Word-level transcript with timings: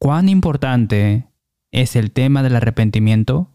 cuán 0.00 0.30
importante 0.30 1.28
es 1.72 1.94
el 1.94 2.10
tema 2.10 2.42
del 2.42 2.56
arrepentimiento? 2.56 3.54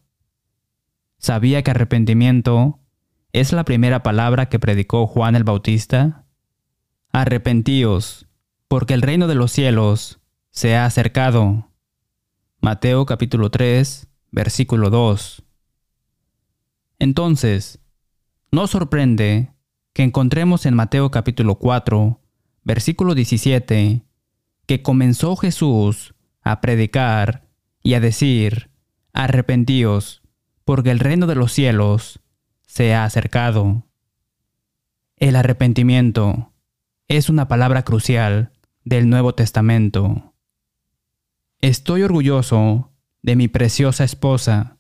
¿Sabía 1.18 1.64
que 1.64 1.72
arrepentimiento 1.72 2.80
es 3.34 3.52
la 3.52 3.66
primera 3.66 4.04
palabra 4.04 4.48
que 4.48 4.60
predicó 4.60 5.08
Juan 5.08 5.36
el 5.36 5.44
Bautista? 5.44 6.28
Arrepentíos, 7.12 8.28
porque 8.68 8.94
el 8.94 9.02
reino 9.02 9.26
de 9.28 9.34
los 9.34 9.52
cielos 9.52 10.20
se 10.52 10.76
ha 10.76 10.86
acercado. 10.86 11.72
Mateo 12.62 13.08
capítulo 13.08 13.50
3, 13.50 14.08
versículo 14.32 14.92
2. 14.92 15.44
Entonces, 17.00 17.80
no 18.52 18.68
sorprende 18.68 19.52
que 19.94 20.04
encontremos 20.04 20.68
en 20.68 20.76
Mateo 20.76 21.10
capítulo 21.10 21.56
4, 21.56 22.22
versículo 22.64 23.16
17, 23.16 24.06
que 24.68 24.84
comenzó 24.84 25.36
Jesús 25.38 26.15
a 26.46 26.62
predicar 26.62 27.50
y 27.84 27.96
a 27.96 28.00
decir, 28.00 28.70
arrepentíos, 29.12 30.22
porque 30.64 30.92
el 30.92 31.00
reino 31.00 31.28
de 31.28 31.36
los 31.36 31.52
cielos 31.52 32.22
se 32.66 32.94
ha 32.94 33.04
acercado. 33.04 33.84
El 35.18 35.36
arrepentimiento 35.36 36.54
es 37.08 37.30
una 37.30 37.48
palabra 37.48 37.84
crucial 37.84 38.52
del 38.84 39.10
Nuevo 39.10 39.34
Testamento. 39.34 40.36
Estoy 41.60 42.04
orgulloso 42.04 42.92
de 43.24 43.36
mi 43.36 43.48
preciosa 43.48 44.04
esposa 44.04 44.78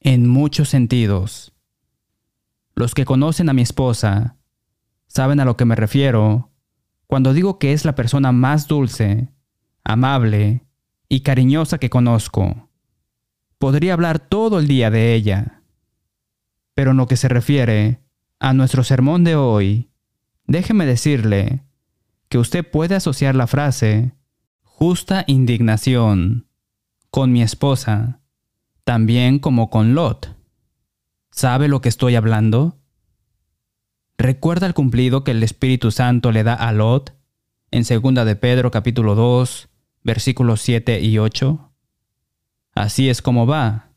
en 0.00 0.28
muchos 0.28 0.68
sentidos. 0.68 1.54
Los 2.74 2.94
que 2.94 3.06
conocen 3.06 3.48
a 3.48 3.54
mi 3.54 3.62
esposa 3.62 4.36
saben 5.06 5.40
a 5.40 5.46
lo 5.46 5.56
que 5.56 5.64
me 5.64 5.74
refiero 5.74 6.52
cuando 7.06 7.32
digo 7.32 7.58
que 7.58 7.72
es 7.72 7.86
la 7.86 7.94
persona 7.94 8.32
más 8.32 8.68
dulce, 8.68 9.30
amable 9.84 10.67
y 11.08 11.20
cariñosa 11.20 11.78
que 11.78 11.90
conozco. 11.90 12.68
Podría 13.58 13.94
hablar 13.94 14.18
todo 14.18 14.58
el 14.58 14.68
día 14.68 14.90
de 14.90 15.14
ella. 15.14 15.62
Pero 16.74 16.92
en 16.92 16.96
lo 16.96 17.06
que 17.06 17.16
se 17.16 17.28
refiere 17.28 18.00
a 18.38 18.52
nuestro 18.52 18.84
sermón 18.84 19.24
de 19.24 19.34
hoy, 19.34 19.90
déjeme 20.46 20.86
decirle 20.86 21.64
que 22.28 22.38
usted 22.38 22.68
puede 22.68 22.94
asociar 22.94 23.34
la 23.34 23.46
frase 23.46 24.12
justa 24.62 25.24
indignación 25.26 26.46
con 27.10 27.32
mi 27.32 27.42
esposa, 27.42 28.20
también 28.84 29.38
como 29.38 29.70
con 29.70 29.94
Lot. 29.94 30.36
¿Sabe 31.30 31.68
lo 31.68 31.80
que 31.80 31.88
estoy 31.88 32.14
hablando? 32.14 32.78
¿Recuerda 34.18 34.66
el 34.66 34.74
cumplido 34.74 35.24
que 35.24 35.32
el 35.32 35.42
Espíritu 35.42 35.90
Santo 35.90 36.32
le 36.32 36.44
da 36.44 36.54
a 36.54 36.72
Lot 36.72 37.14
en 37.70 37.82
2 37.82 38.24
de 38.24 38.36
Pedro 38.36 38.70
capítulo 38.70 39.14
2, 39.14 39.68
versículos 40.02 40.60
7 40.62 41.00
y 41.00 41.18
8? 41.18 41.72
Así 42.74 43.08
es 43.08 43.22
como 43.22 43.46
va. 43.46 43.90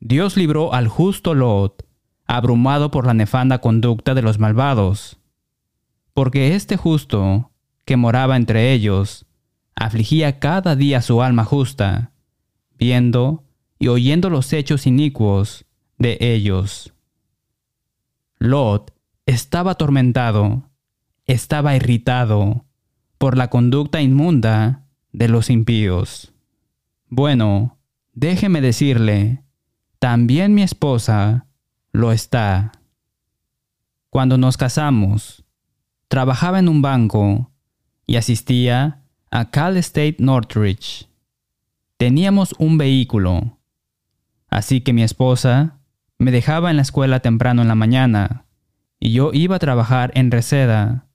Dios 0.00 0.36
libró 0.36 0.74
al 0.74 0.88
justo 0.88 1.34
Lot, 1.34 1.86
abrumado 2.26 2.90
por 2.90 3.06
la 3.06 3.14
nefanda 3.14 3.60
conducta 3.60 4.14
de 4.14 4.22
los 4.22 4.38
malvados, 4.38 5.18
porque 6.12 6.54
este 6.54 6.76
justo, 6.76 7.50
que 7.84 7.96
moraba 7.96 8.36
entre 8.36 8.72
ellos, 8.72 9.26
afligía 9.74 10.38
cada 10.38 10.76
día 10.76 11.02
su 11.02 11.22
alma 11.22 11.44
justa, 11.44 12.12
viendo 12.78 13.44
y 13.78 13.88
oyendo 13.88 14.30
los 14.30 14.52
hechos 14.52 14.86
inicuos 14.86 15.64
de 15.98 16.18
ellos. 16.20 16.92
Lot 18.38 18.92
estaba 19.26 19.72
atormentado, 19.72 20.70
estaba 21.26 21.74
irritado 21.76 22.64
por 23.18 23.38
la 23.38 23.48
conducta 23.48 24.02
inmunda 24.02 24.83
de 25.14 25.28
los 25.28 25.48
impíos. 25.48 26.34
Bueno, 27.08 27.78
déjeme 28.12 28.60
decirle, 28.60 29.44
también 30.00 30.54
mi 30.54 30.62
esposa 30.62 31.46
lo 31.92 32.12
está. 32.12 32.72
Cuando 34.10 34.36
nos 34.36 34.56
casamos, 34.56 35.44
trabajaba 36.08 36.58
en 36.58 36.68
un 36.68 36.82
banco 36.82 37.52
y 38.06 38.16
asistía 38.16 39.04
a 39.30 39.50
Cal 39.50 39.76
State 39.76 40.16
Northridge. 40.18 41.08
Teníamos 41.96 42.54
un 42.58 42.76
vehículo, 42.76 43.58
así 44.48 44.80
que 44.80 44.92
mi 44.92 45.04
esposa 45.04 45.78
me 46.18 46.32
dejaba 46.32 46.70
en 46.70 46.76
la 46.76 46.82
escuela 46.82 47.20
temprano 47.20 47.62
en 47.62 47.68
la 47.68 47.76
mañana 47.76 48.46
y 48.98 49.12
yo 49.12 49.30
iba 49.32 49.56
a 49.56 49.60
trabajar 49.60 50.10
en 50.14 50.32
Reseda 50.32 51.06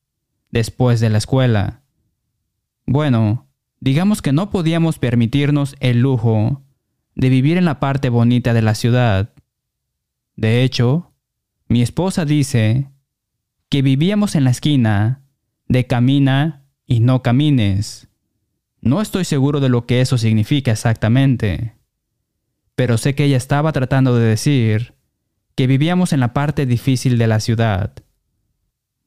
después 0.52 1.02
de 1.02 1.10
la 1.10 1.18
escuela. 1.18 1.82
Bueno, 2.86 3.49
digamos 3.80 4.22
que 4.22 4.32
no 4.32 4.50
podíamos 4.50 5.00
permitirnos 5.00 5.76
el 5.80 6.00
lujo 6.02 6.64
de 7.16 7.30
vivir 7.30 7.58
en 7.58 7.66
la 7.66 7.80
parte 7.80 8.10
bonita 8.10 8.54
de 8.54 8.62
la 8.62 8.76
ciudad. 8.76 9.34
De 10.36 10.64
hecho, 10.64 11.14
mi 11.68 11.82
esposa 11.82 12.26
dice 12.26 12.90
que 13.70 13.82
vivíamos 13.82 14.36
en 14.36 14.44
la 14.44 14.52
esquina 14.52 15.22
de 15.68 15.86
camina 15.86 16.66
y 16.86 17.00
no 17.00 17.22
camines. 17.22 18.08
No 18.82 19.02
estoy 19.02 19.26
seguro 19.26 19.60
de 19.60 19.70
lo 19.70 19.86
que 19.86 20.02
eso 20.02 20.18
significa 20.18 20.72
exactamente, 20.72 21.76
pero 22.76 22.98
sé 22.98 23.14
que 23.14 23.26
ella 23.26 23.38
estaba 23.38 23.72
tratando 23.74 24.16
de 24.16 24.26
decir 24.26 24.96
que 25.56 25.68
vivíamos 25.68 26.14
en 26.14 26.22
la 26.22 26.34
parte 26.34 26.66
difícil 26.66 27.18
de 27.18 27.28
la 27.28 27.42
ciudad. 27.42 27.94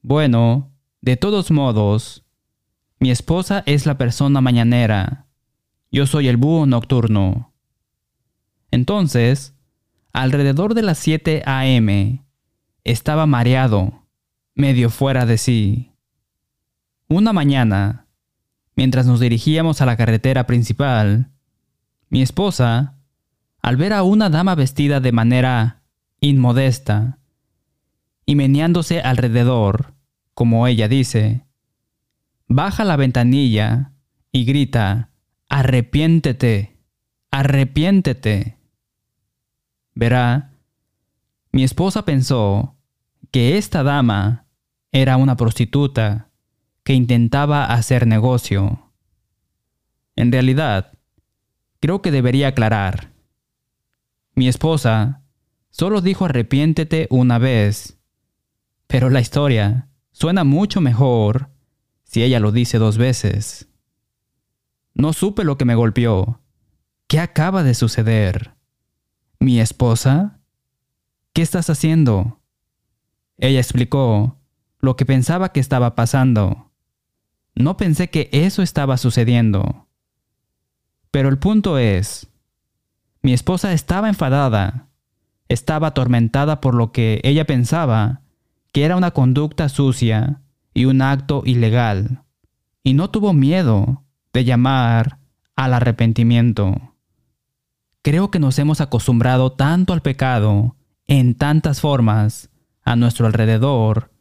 Bueno, 0.03 0.71
de 1.01 1.17
todos 1.17 1.49
modos, 1.49 2.22
mi 3.03 3.11
esposa 3.11 3.63
es 3.65 3.85
la 3.85 3.97
persona 3.97 4.39
mañanera, 4.39 5.25
yo 5.91 6.07
soy 6.07 6.29
el 6.29 6.37
búho 6.37 6.65
nocturno. 6.65 7.51
Entonces, 8.71 9.53
alrededor 10.13 10.73
de 10.73 10.83
las 10.83 10.99
7 10.99 11.43
a.m., 11.45 12.23
estaba 12.85 13.25
mareado, 13.25 14.05
medio 14.55 14.89
fuera 14.89 15.25
de 15.25 15.37
sí. 15.37 15.91
Una 17.09 17.33
mañana, 17.33 18.07
mientras 18.73 19.05
nos 19.05 19.19
dirigíamos 19.19 19.81
a 19.81 19.85
la 19.85 19.97
carretera 19.97 20.47
principal, 20.47 21.29
mi 22.07 22.21
esposa, 22.21 22.95
al 23.61 23.75
ver 23.75 23.91
a 23.91 24.03
una 24.03 24.29
dama 24.29 24.55
vestida 24.55 25.01
de 25.01 25.11
manera 25.11 25.83
inmodesta, 26.21 27.19
y 28.25 28.35
meneándose 28.35 29.01
alrededor, 29.01 29.93
como 30.33 30.67
ella 30.67 30.87
dice, 30.87 31.45
baja 32.47 32.83
la 32.83 32.95
ventanilla 32.95 33.93
y 34.31 34.45
grita, 34.45 35.09
arrepiéntete, 35.49 36.77
arrepiéntete. 37.31 38.57
Verá, 39.95 40.51
mi 41.51 41.63
esposa 41.63 42.03
pensó 42.05 42.77
que 43.31 43.57
esta 43.57 43.83
dama 43.83 44.47
era 44.91 45.17
una 45.17 45.37
prostituta 45.37 46.29
que 46.83 46.93
intentaba 46.93 47.65
hacer 47.65 48.07
negocio. 48.07 48.91
En 50.15 50.31
realidad, 50.31 50.97
creo 51.79 52.01
que 52.01 52.11
debería 52.11 52.49
aclarar. 52.49 53.11
Mi 54.35 54.47
esposa 54.47 55.23
solo 55.69 56.01
dijo 56.01 56.25
arrepiéntete 56.25 57.07
una 57.09 57.37
vez, 57.37 57.99
pero 58.87 59.09
la 59.09 59.21
historia 59.21 59.89
suena 60.11 60.43
mucho 60.43 60.81
mejor 60.81 61.52
si 62.13 62.21
ella 62.21 62.39
lo 62.39 62.51
dice 62.51 62.77
dos 62.77 62.99
veces. 62.99 63.67
No 64.93 65.13
supe 65.13 65.43
lo 65.43 65.57
que 65.57 65.65
me 65.65 65.73
golpeó. 65.73 66.41
¿Qué 67.07 67.19
acaba 67.19 67.63
de 67.63 67.73
suceder? 67.73 68.53
¿Mi 69.39 69.59
esposa? 69.59 70.39
¿Qué 71.33 71.41
estás 71.41 71.71
haciendo? 71.71 72.39
Ella 73.39 73.59
explicó 73.59 74.37
lo 74.77 74.95
que 74.95 75.07
pensaba 75.07 75.51
que 75.51 75.59
estaba 75.59 75.95
pasando. 75.95 76.71
No 77.55 77.77
pensé 77.77 78.11
que 78.11 78.29
eso 78.31 78.61
estaba 78.61 78.97
sucediendo. 78.97 79.87
Pero 81.09 81.29
el 81.29 81.39
punto 81.39 81.79
es, 81.79 82.27
mi 83.23 83.33
esposa 83.33 83.73
estaba 83.73 84.07
enfadada, 84.07 84.87
estaba 85.47 85.87
atormentada 85.87 86.61
por 86.61 86.75
lo 86.75 86.91
que 86.91 87.21
ella 87.23 87.45
pensaba 87.45 88.21
que 88.71 88.83
era 88.83 88.97
una 88.97 89.09
conducta 89.09 89.67
sucia 89.67 90.42
y 90.73 90.85
un 90.85 91.01
acto 91.01 91.43
ilegal, 91.45 92.23
y 92.83 92.93
no 92.93 93.09
tuvo 93.09 93.33
miedo 93.33 94.03
de 94.33 94.43
llamar 94.43 95.19
al 95.55 95.73
arrepentimiento. 95.73 96.95
Creo 98.01 98.31
que 98.31 98.39
nos 98.39 98.59
hemos 98.59 98.81
acostumbrado 98.81 99.53
tanto 99.53 99.93
al 99.93 100.01
pecado 100.01 100.75
en 101.07 101.35
tantas 101.35 101.79
formas 101.79 102.49
a 102.83 102.95
nuestro 102.95 103.27
alrededor 103.27 104.11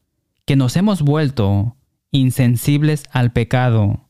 que 0.45 0.57
nos 0.57 0.77
hemos 0.77 1.03
vuelto 1.03 1.77
insensibles 2.11 3.05
al 3.11 3.33
pecado. 3.33 4.09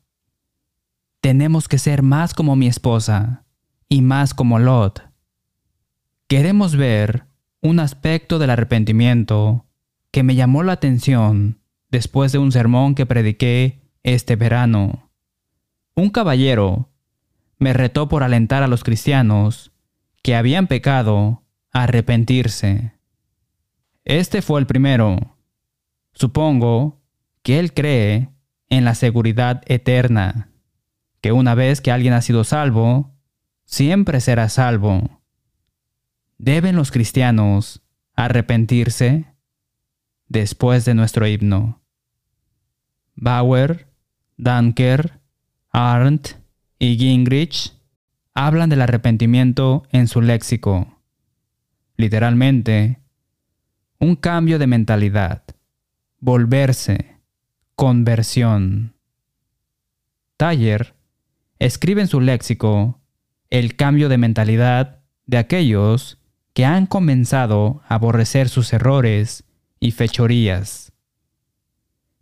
Tenemos 1.20 1.68
que 1.68 1.78
ser 1.78 2.02
más 2.02 2.34
como 2.34 2.56
mi 2.56 2.66
esposa 2.66 3.44
y 3.88 4.02
más 4.02 4.34
como 4.34 4.58
Lot. 4.58 5.02
Queremos 6.26 6.76
ver 6.76 7.26
un 7.60 7.78
aspecto 7.78 8.38
del 8.38 8.50
arrepentimiento 8.50 9.66
que 10.10 10.22
me 10.22 10.34
llamó 10.34 10.62
la 10.62 10.72
atención 10.72 11.61
después 11.92 12.32
de 12.32 12.38
un 12.38 12.50
sermón 12.50 12.94
que 12.96 13.06
prediqué 13.06 13.82
este 14.02 14.34
verano. 14.34 15.10
Un 15.94 16.08
caballero 16.08 16.88
me 17.58 17.74
retó 17.74 18.08
por 18.08 18.22
alentar 18.22 18.62
a 18.62 18.66
los 18.66 18.82
cristianos 18.82 19.72
que 20.22 20.34
habían 20.34 20.66
pecado 20.66 21.44
a 21.70 21.84
arrepentirse. 21.84 22.94
Este 24.04 24.40
fue 24.40 24.58
el 24.58 24.66
primero. 24.66 25.36
Supongo 26.14 27.00
que 27.42 27.58
él 27.58 27.74
cree 27.74 28.30
en 28.70 28.84
la 28.84 28.94
seguridad 28.94 29.62
eterna, 29.66 30.48
que 31.20 31.30
una 31.30 31.54
vez 31.54 31.82
que 31.82 31.92
alguien 31.92 32.14
ha 32.14 32.22
sido 32.22 32.42
salvo, 32.44 33.14
siempre 33.64 34.20
será 34.20 34.48
salvo. 34.48 35.20
¿Deben 36.38 36.74
los 36.74 36.90
cristianos 36.90 37.82
arrepentirse? 38.16 39.26
Después 40.28 40.86
de 40.86 40.94
nuestro 40.94 41.26
himno. 41.26 41.81
Bauer, 43.14 43.88
Dunker, 44.36 45.20
Arndt 45.70 46.36
y 46.78 46.96
Gingrich 46.96 47.72
hablan 48.34 48.70
del 48.70 48.82
arrepentimiento 48.82 49.84
en 49.92 50.08
su 50.08 50.20
léxico. 50.20 50.98
Literalmente, 51.96 53.00
un 53.98 54.16
cambio 54.16 54.58
de 54.58 54.66
mentalidad, 54.66 55.44
volverse, 56.18 57.18
conversión. 57.76 58.94
Taller 60.36 60.94
escribe 61.58 62.02
en 62.02 62.08
su 62.08 62.20
léxico 62.20 63.00
el 63.50 63.76
cambio 63.76 64.08
de 64.08 64.18
mentalidad 64.18 65.00
de 65.26 65.38
aquellos 65.38 66.18
que 66.54 66.64
han 66.64 66.86
comenzado 66.86 67.82
a 67.86 67.94
aborrecer 67.94 68.48
sus 68.48 68.72
errores 68.72 69.44
y 69.78 69.92
fechorías 69.92 70.91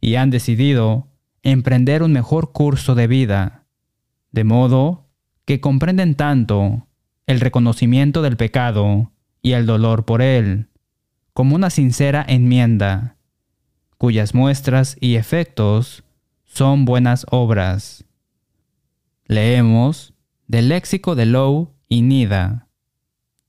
y 0.00 0.14
han 0.14 0.31
decidido 0.31 1.08
emprender 1.43 2.02
un 2.02 2.12
mejor 2.12 2.52
curso 2.52 2.94
de 2.94 3.06
vida, 3.06 3.64
de 4.32 4.44
modo 4.44 5.08
que 5.44 5.61
comprenden 5.61 6.14
tanto 6.14 6.87
el 7.26 7.41
reconocimiento 7.41 8.23
del 8.23 8.37
pecado 8.37 9.12
y 9.43 9.52
el 9.52 9.67
dolor 9.67 10.05
por 10.05 10.23
él, 10.23 10.69
como 11.32 11.55
una 11.55 11.70
sincera 11.70 12.25
enmienda, 12.26 13.17
cuyas 13.99 14.35
muestras 14.35 14.97
y 15.00 15.17
efectos 15.17 16.05
son 16.44 16.85
buenas 16.85 17.26
obras. 17.31 18.05
Leemos 19.26 20.14
del 20.49 20.69
léxico 20.69 21.14
de 21.14 21.26
Lowe 21.26 21.69
y 21.88 22.02
Nida. 22.02 22.67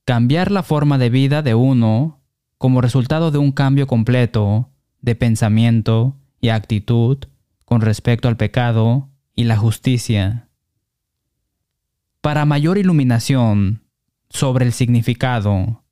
Cambiar 0.04 0.50
la 0.50 0.62
forma 0.62 0.98
de 0.98 1.10
vida 1.10 1.42
de 1.42 1.54
uno 1.54 2.20
como 2.58 2.80
resultado 2.80 3.30
de 3.30 3.38
un 3.38 3.50
cambio 3.50 3.86
completo 3.86 4.70
de 5.00 5.16
pensamiento 5.16 6.16
y 6.42 6.50
actitud 6.50 7.18
con 7.64 7.80
respecto 7.80 8.28
al 8.28 8.36
pecado 8.36 9.08
y 9.34 9.44
la 9.44 9.56
justicia. 9.56 10.48
Para 12.20 12.44
mayor 12.44 12.76
iluminación 12.76 13.84
sobre 14.28 14.66
el 14.66 14.72
significado 14.72 15.84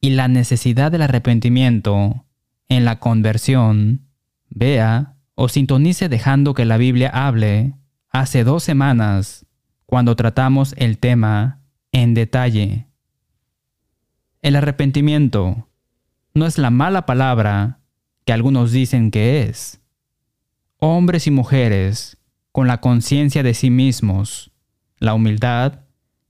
y 0.00 0.10
la 0.10 0.26
necesidad 0.26 0.90
del 0.90 1.02
arrepentimiento 1.02 2.24
en 2.68 2.84
la 2.84 2.98
conversión, 2.98 4.08
vea 4.48 5.14
o 5.34 5.48
sintonice 5.48 6.08
dejando 6.08 6.54
que 6.54 6.64
la 6.64 6.78
Biblia 6.78 7.10
hable 7.10 7.74
hace 8.10 8.44
dos 8.44 8.64
semanas 8.64 9.46
cuando 9.86 10.16
tratamos 10.16 10.74
el 10.78 10.98
tema 10.98 11.60
en 11.92 12.14
detalle. 12.14 12.86
El 14.40 14.56
arrepentimiento 14.56 15.68
no 16.34 16.46
es 16.46 16.58
la 16.58 16.70
mala 16.70 17.04
palabra 17.04 17.80
que 18.24 18.32
algunos 18.32 18.72
dicen 18.72 19.10
que 19.10 19.42
es 19.42 19.80
hombres 20.78 21.26
y 21.26 21.30
mujeres 21.30 22.18
con 22.52 22.66
la 22.66 22.80
conciencia 22.80 23.42
de 23.42 23.54
sí 23.54 23.70
mismos, 23.70 24.52
la 24.98 25.14
humildad 25.14 25.80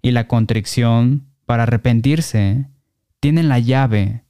y 0.03 0.11
la 0.11 0.27
contrición 0.27 1.29
para 1.47 1.65
arrepentirse, 1.65 2.69
tienen 3.21 3.49
la 3.49 3.59
llave 3.59 4.25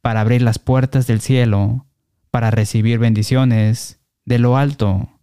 para 0.00 0.20
abrir 0.20 0.42
las 0.42 0.58
puertas 0.58 1.06
del 1.06 1.20
cielo, 1.20 1.86
para 2.30 2.50
recibir 2.50 2.98
bendiciones 2.98 4.00
de 4.24 4.38
lo 4.38 4.56
alto. 4.56 5.20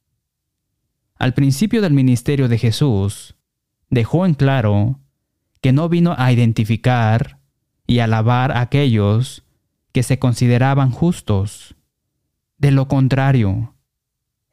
Al 1.16 1.34
principio 1.34 1.82
del 1.82 1.94
ministerio 1.94 2.48
de 2.48 2.58
Jesús, 2.58 3.36
dejó 3.90 4.26
en 4.26 4.36
claro 4.36 5.00
que 5.62 5.74
no 5.74 5.90
vino 5.90 6.16
a 6.18 6.32
identificar 6.32 7.40
y 7.88 8.00
alabar 8.00 8.54
a 8.54 8.62
aquellos 8.62 9.44
que 9.92 10.04
se 10.04 10.20
consideraban 10.20 10.92
justos. 10.92 11.76
De 12.58 12.72
lo 12.72 12.88
contrario, 12.88 13.74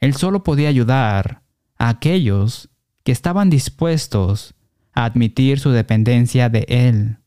él 0.01 0.15
solo 0.15 0.43
podía 0.43 0.69
ayudar 0.69 1.43
a 1.79 1.89
aquellos 1.89 2.71
que 3.03 3.13
estaban 3.13 3.51
dispuestos 3.51 4.55
a 4.93 5.05
admitir 5.05 5.61
su 5.61 5.71
dependencia 5.71 6.49
de 6.49 6.67
Él, 6.69 7.19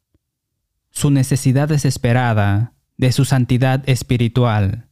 su 0.91 1.11
necesidad 1.11 1.69
desesperada 1.69 2.73
de 2.97 3.11
su 3.11 3.25
santidad 3.25 3.87
espiritual. 3.87 4.89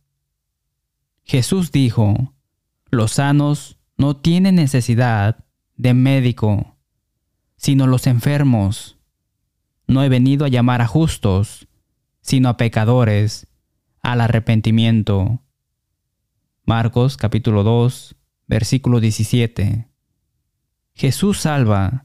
Jesús 1.23 1.71
dijo, 1.71 2.33
los 2.89 3.13
sanos 3.13 3.77
no 3.97 4.15
tienen 4.15 4.55
necesidad 4.55 5.43
de 5.75 5.93
médico, 5.93 6.77
sino 7.57 7.85
los 7.87 8.07
enfermos. 8.07 8.97
No 9.87 10.03
he 10.03 10.09
venido 10.09 10.45
a 10.45 10.49
llamar 10.49 10.81
a 10.81 10.87
justos, 10.87 11.67
sino 12.21 12.49
a 12.49 12.57
pecadores, 12.57 13.47
al 14.01 14.21
arrepentimiento. 14.21 15.41
Marcos 16.69 17.15
capítulo 17.15 17.63
2, 17.63 18.17
versículo 18.45 18.99
17. 18.99 19.87
Jesús 20.95 21.39
salva 21.39 22.03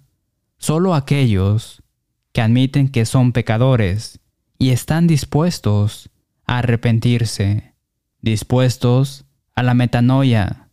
solo 0.56 0.94
aquellos 0.94 1.82
que 2.30 2.42
admiten 2.42 2.88
que 2.88 3.04
son 3.04 3.32
pecadores 3.32 4.20
y 4.58 4.70
están 4.70 5.08
dispuestos 5.08 6.10
a 6.46 6.58
arrepentirse, 6.58 7.74
dispuestos 8.20 9.24
a 9.56 9.64
la 9.64 9.74
metanoia, 9.74 10.68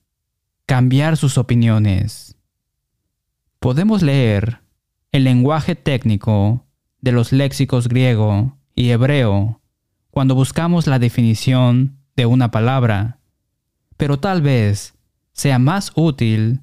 cambiar 0.67 1.17
sus 1.17 1.39
opiniones. 1.39 2.37
Podemos 3.57 4.03
leer 4.03 4.59
el 5.11 5.23
lenguaje 5.23 5.73
técnico 5.73 6.67
de 7.01 7.11
los 7.11 7.31
léxicos 7.31 7.87
griego 7.87 8.55
y 8.75 8.91
hebreo 8.91 9.61
cuando 10.11 10.35
buscamos 10.35 10.85
la 10.85 10.99
definición 10.99 11.97
de 12.15 12.27
una 12.27 12.51
palabra 12.51 13.18
pero 13.99 14.17
tal 14.17 14.41
vez 14.41 14.95
sea 15.33 15.59
más 15.59 15.91
útil 15.93 16.61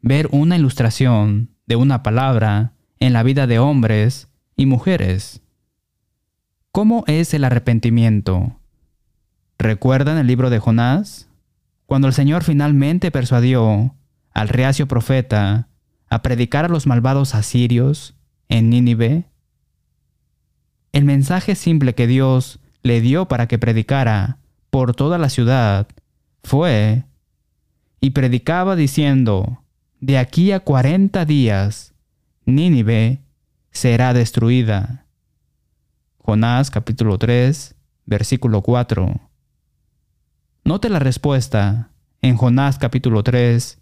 ver 0.00 0.26
una 0.32 0.56
ilustración 0.56 1.50
de 1.66 1.76
una 1.76 2.02
palabra 2.02 2.72
en 2.98 3.12
la 3.12 3.22
vida 3.22 3.46
de 3.46 3.58
hombres 3.58 4.28
y 4.56 4.64
mujeres. 4.64 5.42
¿Cómo 6.72 7.04
es 7.06 7.34
el 7.34 7.44
arrepentimiento? 7.44 8.58
¿Recuerdan 9.58 10.16
el 10.16 10.26
libro 10.26 10.48
de 10.48 10.60
Jonás? 10.60 11.28
Cuando 11.84 12.08
el 12.08 12.14
Señor 12.14 12.42
finalmente 12.42 13.10
persuadió 13.10 13.94
al 14.32 14.48
reacio 14.48 14.88
profeta 14.88 15.68
a 16.08 16.22
predicar 16.22 16.64
a 16.64 16.68
los 16.68 16.86
malvados 16.86 17.34
asirios 17.34 18.14
en 18.48 18.70
Nínive? 18.70 19.26
El 20.92 21.04
mensaje 21.04 21.54
simple 21.54 21.94
que 21.94 22.06
Dios 22.06 22.60
le 22.82 23.02
dio 23.02 23.28
para 23.28 23.46
que 23.46 23.58
predicara 23.58 24.38
por 24.70 24.96
toda 24.96 25.18
la 25.18 25.28
ciudad 25.28 25.86
fue 26.42 27.04
y 28.00 28.10
predicaba 28.10 28.76
diciendo, 28.76 29.62
de 30.00 30.18
aquí 30.18 30.52
a 30.52 30.60
cuarenta 30.60 31.24
días, 31.24 31.94
Nínive 32.44 33.22
será 33.70 34.14
destruida. 34.14 35.06
Jonás 36.18 36.70
capítulo 36.70 37.18
3, 37.18 37.74
versículo 38.06 38.62
4. 38.62 39.20
Note 40.64 40.88
la 40.88 40.98
respuesta 40.98 41.90
en 42.22 42.36
Jonás 42.36 42.78
capítulo 42.78 43.22
3, 43.22 43.78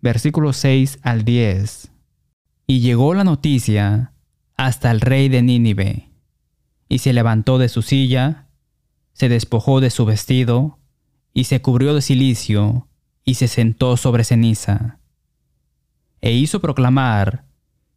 versículo 0.00 0.52
6 0.52 0.98
al 1.02 1.24
10. 1.24 1.90
Y 2.66 2.80
llegó 2.80 3.14
la 3.14 3.24
noticia 3.24 4.12
hasta 4.56 4.90
el 4.90 5.00
rey 5.00 5.28
de 5.28 5.42
Nínive, 5.42 6.10
y 6.88 6.98
se 6.98 7.12
levantó 7.12 7.58
de 7.58 7.68
su 7.68 7.82
silla, 7.82 8.48
se 9.12 9.28
despojó 9.28 9.80
de 9.80 9.90
su 9.90 10.04
vestido, 10.04 10.78
y 11.34 11.44
se 11.44 11.60
cubrió 11.60 11.94
de 11.94 12.00
silicio, 12.00 12.88
y 13.24 13.34
se 13.34 13.48
sentó 13.48 13.96
sobre 13.96 14.22
ceniza. 14.22 15.00
E 16.20 16.32
hizo 16.32 16.60
proclamar 16.60 17.44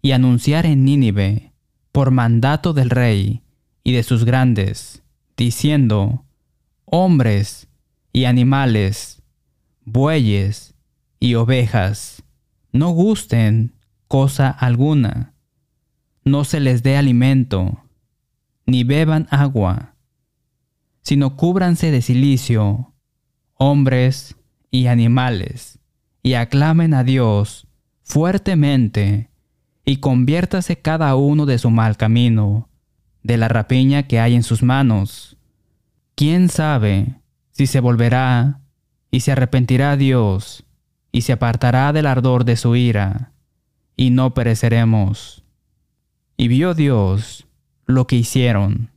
y 0.02 0.12
anunciar 0.12 0.66
en 0.66 0.84
Nínive, 0.84 1.54
por 1.92 2.12
mandato 2.12 2.74
del 2.74 2.90
rey 2.90 3.44
y 3.84 3.94
de 3.94 4.04
sus 4.04 4.26
grandes, 4.26 5.04
diciendo, 5.38 6.26
hombres 6.86 7.68
y 8.12 8.26
animales, 8.26 9.22
bueyes 9.86 10.74
y 11.20 11.36
ovejas, 11.36 12.24
no 12.72 12.90
gusten 12.90 13.76
cosa 14.08 14.50
alguna, 14.50 15.34
no 16.24 16.44
se 16.44 16.60
les 16.60 16.84
dé 16.84 16.98
alimento, 16.98 17.84
ni 18.66 18.84
beban 18.84 19.28
agua, 19.30 19.96
sino 21.02 21.36
cúbranse 21.36 21.92
de 21.92 22.02
silicio 22.02 22.94
hombres 23.58 24.36
y 24.72 24.88
animales, 24.88 25.80
y 26.24 26.34
aclamen 26.34 26.94
a 26.94 27.04
Dios 27.04 27.68
fuertemente, 28.04 29.30
y 29.86 29.98
conviértase 29.98 30.80
cada 30.80 31.16
uno 31.16 31.46
de 31.46 31.58
su 31.58 31.70
mal 31.70 31.98
camino, 31.98 32.70
de 33.24 33.38
la 33.38 33.48
rapiña 33.48 34.04
que 34.04 34.20
hay 34.20 34.36
en 34.36 34.44
sus 34.44 34.64
manos. 34.64 35.38
¿Quién 36.16 36.50
sabe 36.50 37.22
si 37.52 37.68
se 37.68 37.80
volverá 37.80 38.62
y 39.12 39.22
se 39.22 39.32
arrepentirá 39.32 39.98
Dios 39.98 40.66
y 41.12 41.22
se 41.22 41.34
apartará 41.34 41.94
del 41.94 42.06
ardor 42.06 42.46
de 42.46 42.58
su 42.58 42.76
ira, 42.76 43.32
y 43.96 44.10
no 44.10 44.34
pereceremos? 44.34 45.44
Y 46.38 46.48
vio 46.50 46.74
Dios 46.74 47.48
lo 47.86 48.08
que 48.08 48.16
hicieron, 48.16 48.92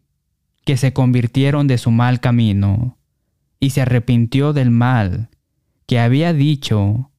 que 0.65 0.77
se 0.77 0.93
convirtieron 0.93 1.67
de 1.67 1.79
su 1.79 1.91
mal 1.91 2.21
camino, 2.21 2.99
y 3.61 3.71
se 3.71 3.83
arrepintió 3.83 4.53
del 4.53 4.71
mal 4.71 5.29
que 5.87 6.01
había 6.01 6.33
dicho 6.33 7.11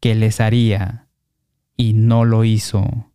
que 0.00 0.14
les 0.14 0.40
haría, 0.40 1.08
y 1.76 1.92
no 1.92 2.24
lo 2.24 2.44
hizo. 2.44 3.10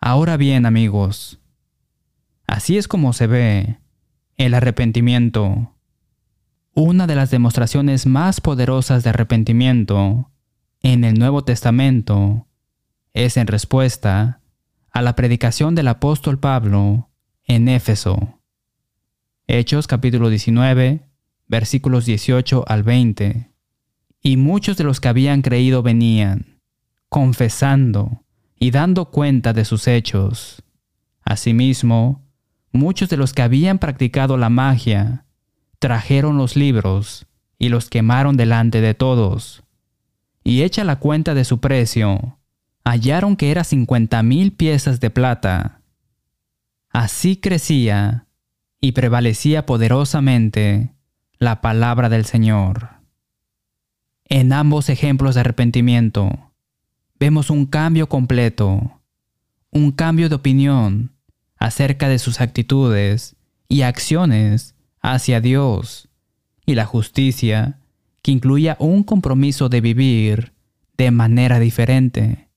Ahora 0.00 0.36
bien, 0.36 0.66
amigos, 0.66 1.40
así 2.46 2.76
es 2.76 2.86
como 2.86 3.12
se 3.12 3.26
ve 3.26 3.78
el 4.36 4.54
arrepentimiento. 4.54 5.74
Una 6.74 7.06
de 7.06 7.14
las 7.14 7.30
demostraciones 7.30 8.04
más 8.04 8.40
poderosas 8.40 9.04
de 9.04 9.10
arrepentimiento 9.10 10.30
en 10.82 11.04
el 11.04 11.18
Nuevo 11.18 11.44
Testamento 11.44 12.46
es 13.14 13.36
en 13.36 13.46
respuesta 13.46 14.40
a 14.90 15.02
la 15.02 15.16
predicación 15.16 15.74
del 15.74 15.88
apóstol 15.88 16.38
Pablo 16.38 17.10
en 17.44 17.68
Éfeso. 17.68 18.40
Hechos 19.46 19.86
capítulo 19.86 20.28
19, 20.28 21.13
versículos 21.54 22.04
18 22.04 22.64
al 22.66 22.82
20. 22.82 23.48
Y 24.20 24.36
muchos 24.36 24.76
de 24.76 24.82
los 24.82 25.00
que 25.00 25.06
habían 25.06 25.40
creído 25.40 25.84
venían, 25.84 26.58
confesando 27.08 28.24
y 28.58 28.72
dando 28.72 29.12
cuenta 29.12 29.52
de 29.52 29.64
sus 29.64 29.86
hechos. 29.86 30.64
Asimismo, 31.22 32.24
muchos 32.72 33.08
de 33.08 33.16
los 33.16 33.32
que 33.32 33.42
habían 33.42 33.78
practicado 33.78 34.36
la 34.36 34.50
magia 34.50 35.26
trajeron 35.78 36.38
los 36.38 36.56
libros 36.56 37.28
y 37.56 37.68
los 37.68 37.88
quemaron 37.88 38.36
delante 38.36 38.80
de 38.80 38.94
todos. 38.94 39.62
Y 40.42 40.62
hecha 40.62 40.82
la 40.82 40.96
cuenta 40.96 41.34
de 41.34 41.44
su 41.44 41.60
precio, 41.60 42.40
hallaron 42.84 43.36
que 43.36 43.52
era 43.52 43.62
cincuenta 43.62 44.24
mil 44.24 44.54
piezas 44.54 44.98
de 44.98 45.10
plata. 45.10 45.82
Así 46.90 47.36
crecía 47.36 48.26
y 48.80 48.90
prevalecía 48.90 49.66
poderosamente 49.66 50.94
la 51.38 51.60
palabra 51.60 52.08
del 52.08 52.24
Señor. 52.24 52.90
En 54.26 54.52
ambos 54.52 54.88
ejemplos 54.88 55.34
de 55.34 55.42
arrepentimiento, 55.42 56.52
vemos 57.18 57.50
un 57.50 57.66
cambio 57.66 58.08
completo, 58.08 59.00
un 59.70 59.92
cambio 59.92 60.28
de 60.28 60.36
opinión 60.36 61.12
acerca 61.56 62.08
de 62.08 62.18
sus 62.18 62.40
actitudes 62.40 63.36
y 63.68 63.82
acciones 63.82 64.74
hacia 65.00 65.40
Dios 65.40 66.08
y 66.66 66.74
la 66.74 66.86
justicia 66.86 67.78
que 68.22 68.32
incluía 68.32 68.76
un 68.80 69.02
compromiso 69.02 69.68
de 69.68 69.80
vivir 69.80 70.54
de 70.96 71.10
manera 71.10 71.58
diferente. 71.58 72.48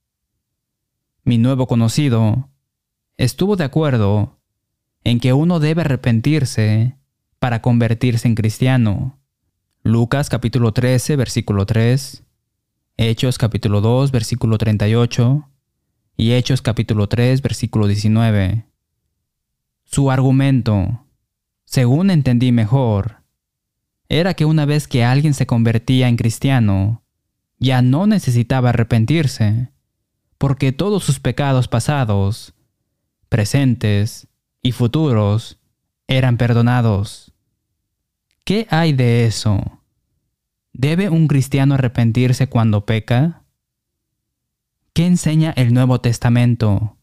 Mi 1.24 1.36
nuevo 1.36 1.66
conocido 1.66 2.48
estuvo 3.18 3.56
de 3.56 3.64
acuerdo 3.64 4.38
en 5.04 5.20
que 5.20 5.32
uno 5.32 5.60
debe 5.60 5.82
arrepentirse 5.82 6.96
para 7.38 7.62
convertirse 7.62 8.28
en 8.28 8.34
cristiano. 8.34 9.18
Lucas 9.82 10.28
capítulo 10.28 10.72
13, 10.72 11.16
versículo 11.16 11.66
3, 11.66 12.24
Hechos 12.96 13.38
capítulo 13.38 13.80
2, 13.80 14.10
versículo 14.10 14.58
38 14.58 15.48
y 16.16 16.32
Hechos 16.32 16.62
capítulo 16.62 17.08
3, 17.08 17.40
versículo 17.42 17.86
19. 17.86 18.66
Su 19.84 20.10
argumento, 20.10 21.06
según 21.64 22.10
entendí 22.10 22.50
mejor, 22.50 23.22
era 24.08 24.34
que 24.34 24.44
una 24.44 24.64
vez 24.64 24.88
que 24.88 25.04
alguien 25.04 25.32
se 25.32 25.46
convertía 25.46 26.08
en 26.08 26.16
cristiano, 26.16 27.04
ya 27.58 27.82
no 27.82 28.06
necesitaba 28.06 28.70
arrepentirse, 28.70 29.70
porque 30.38 30.72
todos 30.72 31.04
sus 31.04 31.20
pecados 31.20 31.68
pasados, 31.68 32.54
presentes 33.28 34.28
y 34.62 34.72
futuros 34.72 35.58
eran 36.08 36.36
perdonados. 36.36 37.27
¿Qué 38.48 38.66
hay 38.70 38.94
de 38.94 39.26
eso? 39.26 39.82
¿Debe 40.72 41.10
un 41.10 41.28
cristiano 41.28 41.74
arrepentirse 41.74 42.48
cuando 42.48 42.86
peca? 42.86 43.44
¿Qué 44.94 45.04
enseña 45.04 45.50
el 45.50 45.74
Nuevo 45.74 46.00
Testamento? 46.00 46.96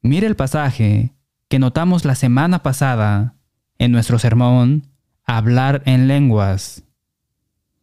Mire 0.00 0.28
el 0.28 0.36
pasaje 0.36 1.16
que 1.48 1.58
notamos 1.58 2.04
la 2.04 2.14
semana 2.14 2.62
pasada 2.62 3.34
en 3.78 3.90
nuestro 3.90 4.20
sermón 4.20 4.86
Hablar 5.24 5.82
en 5.86 6.06
lenguas. 6.06 6.84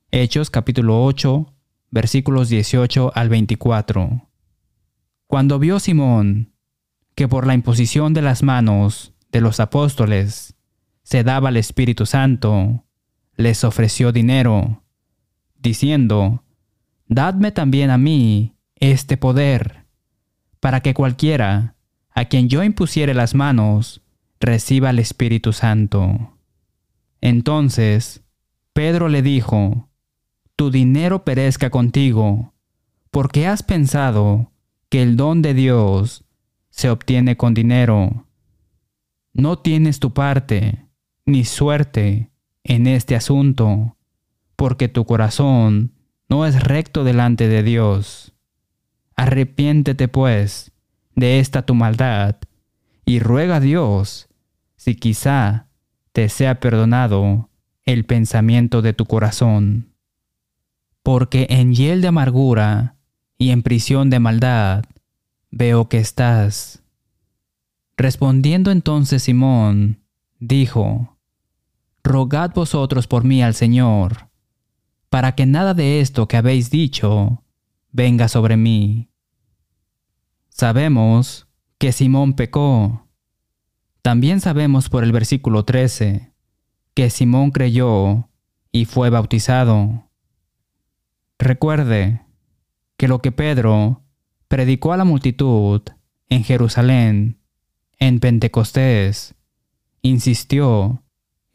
Hechos 0.09 0.49
capítulo 0.49 1.03
8, 1.03 1.53
versículos 1.91 2.47
18 2.47 3.11
al 3.15 3.27
24. 3.27 4.29
Cuando 5.27 5.59
vio 5.59 5.81
Simón 5.81 6.53
que 7.15 7.27
por 7.27 7.45
la 7.45 7.53
imposición 7.53 8.13
de 8.13 8.21
las 8.21 8.43
manos 8.43 9.13
de 9.29 9.41
los 9.41 9.59
apóstoles 9.59 10.56
se 11.07 11.23
daba 11.23 11.47
el 11.47 11.55
Espíritu 11.55 12.05
Santo, 12.05 12.83
les 13.37 13.63
ofreció 13.63 14.11
dinero, 14.11 14.83
diciendo, 15.57 16.43
Dadme 17.07 17.53
también 17.53 17.91
a 17.91 17.97
mí 17.97 18.57
este 18.75 19.15
poder, 19.15 19.85
para 20.59 20.81
que 20.81 20.93
cualquiera 20.93 21.75
a 22.13 22.25
quien 22.25 22.49
yo 22.49 22.61
impusiere 22.61 23.13
las 23.13 23.35
manos 23.35 24.01
reciba 24.41 24.89
el 24.89 24.99
Espíritu 24.99 25.53
Santo. 25.53 26.33
Entonces 27.21 28.21
Pedro 28.73 29.07
le 29.07 29.21
dijo, 29.21 29.87
Tu 30.57 30.71
dinero 30.71 31.23
perezca 31.23 31.69
contigo, 31.69 32.53
porque 33.11 33.47
has 33.47 33.63
pensado 33.63 34.51
que 34.89 35.03
el 35.03 35.15
don 35.15 35.41
de 35.41 35.53
Dios 35.53 36.25
se 36.69 36.89
obtiene 36.89 37.37
con 37.37 37.53
dinero. 37.53 38.25
No 39.31 39.57
tienes 39.57 40.01
tu 40.01 40.13
parte, 40.13 40.86
ni 41.27 41.43
suerte 41.43 42.31
en 42.63 42.87
este 42.87 43.15
asunto, 43.15 43.97
porque 44.55 44.87
tu 44.87 45.05
corazón 45.05 45.91
no 46.29 46.45
es 46.45 46.63
recto 46.63 47.03
delante 47.03 47.47
de 47.49 47.63
Dios. 47.63 48.33
Arrepiéntete 49.15 50.07
pues 50.07 50.71
de 51.15 51.39
esta 51.39 51.65
tu 51.65 51.75
maldad 51.75 52.37
y 53.05 53.19
ruega 53.19 53.57
a 53.57 53.59
Dios 53.59 54.29
si 54.77 54.95
quizá 54.95 55.67
te 56.13 56.29
sea 56.29 56.61
perdonado 56.61 57.49
el 57.83 58.05
pensamiento 58.05 58.81
de 58.81 58.93
tu 58.93 59.05
corazón. 59.05 59.93
Porque 61.03 61.47
en 61.49 61.73
hiel 61.73 62.01
de 62.01 62.07
amargura 62.07 62.95
y 63.37 63.49
en 63.49 63.63
prisión 63.63 64.09
de 64.09 64.19
maldad 64.19 64.85
veo 65.51 65.89
que 65.89 65.97
estás. 65.97 66.83
Respondiendo 67.97 68.71
entonces 68.71 69.23
Simón, 69.23 69.99
dijo, 70.39 71.16
rogad 72.07 72.51
vosotros 72.53 73.07
por 73.07 73.23
mí 73.23 73.43
al 73.43 73.53
Señor, 73.53 74.29
para 75.09 75.35
que 75.35 75.45
nada 75.45 75.73
de 75.73 75.99
esto 75.99 76.27
que 76.27 76.37
habéis 76.37 76.69
dicho 76.69 77.43
venga 77.91 78.27
sobre 78.27 78.57
mí. 78.57 79.09
Sabemos 80.49 81.47
que 81.77 81.91
Simón 81.91 82.33
pecó. 82.33 83.07
También 84.01 84.39
sabemos 84.39 84.89
por 84.89 85.03
el 85.03 85.11
versículo 85.11 85.65
13 85.65 86.33
que 86.93 87.09
Simón 87.09 87.51
creyó 87.51 88.29
y 88.71 88.85
fue 88.85 89.09
bautizado. 89.09 90.09
Recuerde 91.37 92.21
que 92.97 93.07
lo 93.07 93.21
que 93.21 93.31
Pedro 93.31 94.03
predicó 94.47 94.93
a 94.93 94.97
la 94.97 95.03
multitud 95.03 95.81
en 96.29 96.43
Jerusalén, 96.43 97.39
en 97.99 98.19
Pentecostés, 98.19 99.35
insistió 100.01 101.03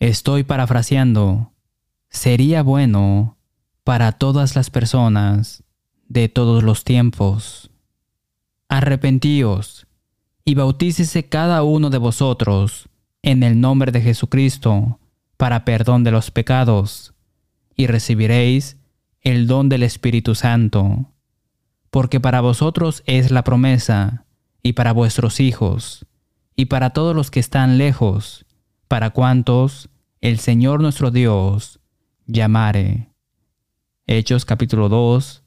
Estoy 0.03 0.43
parafraseando. 0.43 1.53
Sería 2.09 2.65
bueno 2.65 3.39
para 3.85 4.11
todas 4.11 4.57
las 4.57 4.69
personas 4.69 5.63
de 6.09 6.29
todos 6.29 6.65
los 6.65 6.83
tiempos. 6.83 7.71
Arrepentíos 8.69 9.87
y 10.45 10.57
bautícese 10.57 11.29
cada 11.29 11.63
uno 11.63 11.89
de 11.89 11.99
vosotros 11.99 12.89
en 13.23 13.45
el 13.45 13.61
nombre 13.61 13.93
de 13.93 14.01
Jesucristo 14.01 14.99
para 15.37 15.65
perdón 15.65 16.03
de 16.03 16.11
los 16.11 16.33
pecados, 16.33 17.15
y 17.77 17.87
recibiréis 17.87 18.79
el 19.21 19.47
don 19.47 19.69
del 19.69 19.85
Espíritu 19.85 20.35
Santo, 20.35 21.13
porque 21.91 22.19
para 22.19 22.41
vosotros 22.41 23.05
es 23.07 23.31
la 23.31 23.45
promesa, 23.45 24.25
y 24.65 24.73
para 24.73 24.91
vuestros 24.91 25.39
hijos, 25.39 26.07
y 26.57 26.65
para 26.65 26.91
todos 26.91 27.15
los 27.15 27.31
que 27.31 27.39
están 27.39 27.79
lejos, 27.79 28.47
para 28.89 29.09
cuantos 29.09 29.89
el 30.23 30.39
Señor 30.39 30.81
nuestro 30.81 31.11
Dios 31.11 31.81
llamare. 32.27 33.13
Hechos 34.07 34.45
capítulo 34.45 34.89
2, 34.89 35.43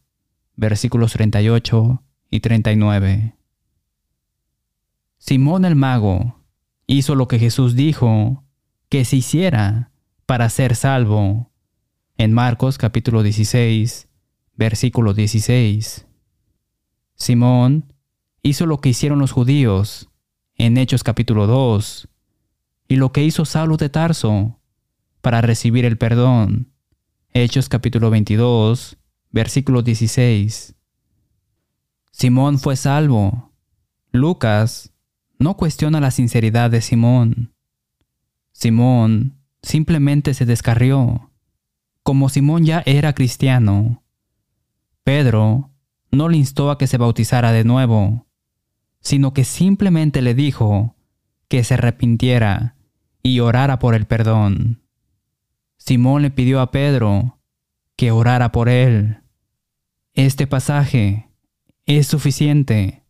versículos 0.58 1.14
38 1.14 2.04
y 2.30 2.42
39. 2.42 3.38
Simón 5.18 5.64
el 5.64 5.78
mago 5.78 6.42
hizo 6.88 7.16
lo 7.16 7.30
que 7.30 7.40
Jesús 7.40 7.76
dijo 7.76 8.44
que 8.90 9.06
se 9.06 9.16
hiciera 9.16 9.92
para 10.26 10.50
ser 10.50 10.76
salvo 10.76 11.54
en 12.18 12.34
Marcos 12.34 12.78
capítulo 12.78 13.24
16, 13.24 14.10
versículo 14.56 15.14
16. 15.14 16.06
Simón 17.16 17.94
hizo 18.42 18.66
lo 18.66 18.82
que 18.82 18.90
hicieron 18.90 19.20
los 19.20 19.32
judíos 19.32 20.10
en 20.56 20.76
Hechos 20.76 21.04
capítulo 21.04 21.48
2 21.48 22.10
y 22.90 22.98
lo 22.98 23.14
que 23.14 23.24
hizo 23.24 23.46
Saulo 23.46 23.78
de 23.78 23.88
Tarso 23.88 24.60
para 25.26 25.42
recibir 25.42 25.86
el 25.86 25.98
perdón. 25.98 26.72
Hechos 27.34 27.68
capítulo 27.68 28.12
22, 28.12 28.96
versículo 29.32 29.82
16. 29.82 30.76
Simón 32.12 32.60
fue 32.60 32.76
salvo. 32.76 33.52
Lucas 34.12 34.94
no 35.40 35.58
cuestiona 35.58 36.00
la 36.00 36.12
sinceridad 36.12 36.70
de 36.70 36.80
Simón. 36.82 37.56
Simón 38.52 39.40
simplemente 39.64 40.36
se 40.36 40.46
descarrió. 40.46 41.32
Como 42.04 42.30
Simón 42.30 42.64
ya 42.64 42.84
era 42.86 43.14
cristiano, 43.14 44.04
Pedro 45.04 45.72
no 46.12 46.30
le 46.30 46.38
instó 46.38 46.70
a 46.70 46.78
que 46.78 46.86
se 46.86 47.00
bautizara 47.00 47.52
de 47.52 47.64
nuevo, 47.64 48.28
sino 49.00 49.34
que 49.34 49.44
simplemente 49.44 50.22
le 50.22 50.36
dijo 50.36 50.96
que 51.48 51.64
se 51.64 51.74
arrepintiera 51.74 52.76
y 53.24 53.40
orara 53.40 53.80
por 53.80 53.96
el 53.96 54.06
perdón. 54.06 54.85
Simón 55.86 56.24
le 56.24 56.32
pidió 56.32 56.62
a 56.62 56.72
Pedro 56.72 57.38
que 57.96 58.10
orara 58.10 58.52
por 58.52 58.70
él. 58.70 59.20
Este 60.16 60.48
pasaje 60.48 61.30
es 61.86 62.08
suficiente, 62.08 63.04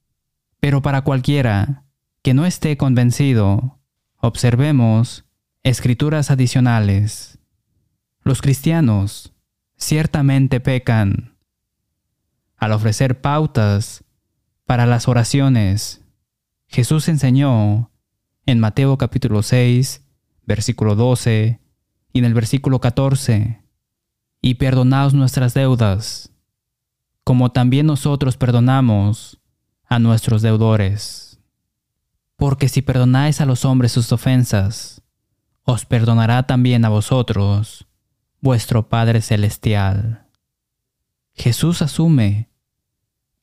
pero 0.59 0.81
para 0.81 1.01
cualquiera 1.01 1.85
que 2.21 2.33
no 2.33 2.45
esté 2.45 2.75
convencido, 2.75 3.79
observemos 4.17 5.23
escrituras 5.63 6.31
adicionales. 6.31 7.39
Los 8.23 8.41
cristianos 8.41 9.33
ciertamente 9.77 10.59
pecan 10.59 11.37
al 12.57 12.73
ofrecer 12.73 13.21
pautas 13.21 14.03
para 14.65 14.85
las 14.85 15.07
oraciones. 15.07 16.01
Jesús 16.67 17.07
enseñó 17.07 17.89
en 18.45 18.59
Mateo 18.59 18.97
capítulo 18.97 19.43
6, 19.43 20.03
versículo 20.43 20.95
12 20.95 21.61
y 22.15 22.19
en 22.19 22.23
el 22.23 22.33
versículo 22.33 22.79
14, 22.79 23.61
y 24.41 24.53
perdonaos 24.53 25.13
nuestras 25.13 25.53
deudas, 25.53 26.31
como 27.25 27.51
también 27.51 27.87
nosotros 27.87 28.37
perdonamos 28.37 29.41
a 29.83 29.99
nuestros 29.99 30.41
deudores. 30.41 31.41
Porque 32.37 32.69
si 32.69 32.81
perdonáis 32.81 33.41
a 33.41 33.45
los 33.45 33.65
hombres 33.65 33.91
sus 33.91 34.13
ofensas, 34.13 35.01
os 35.65 35.85
perdonará 35.85 36.43
también 36.43 36.85
a 36.85 36.89
vosotros 36.89 37.85
vuestro 38.39 38.87
Padre 38.87 39.21
Celestial. 39.21 40.25
Jesús 41.33 41.81
asume 41.81 42.49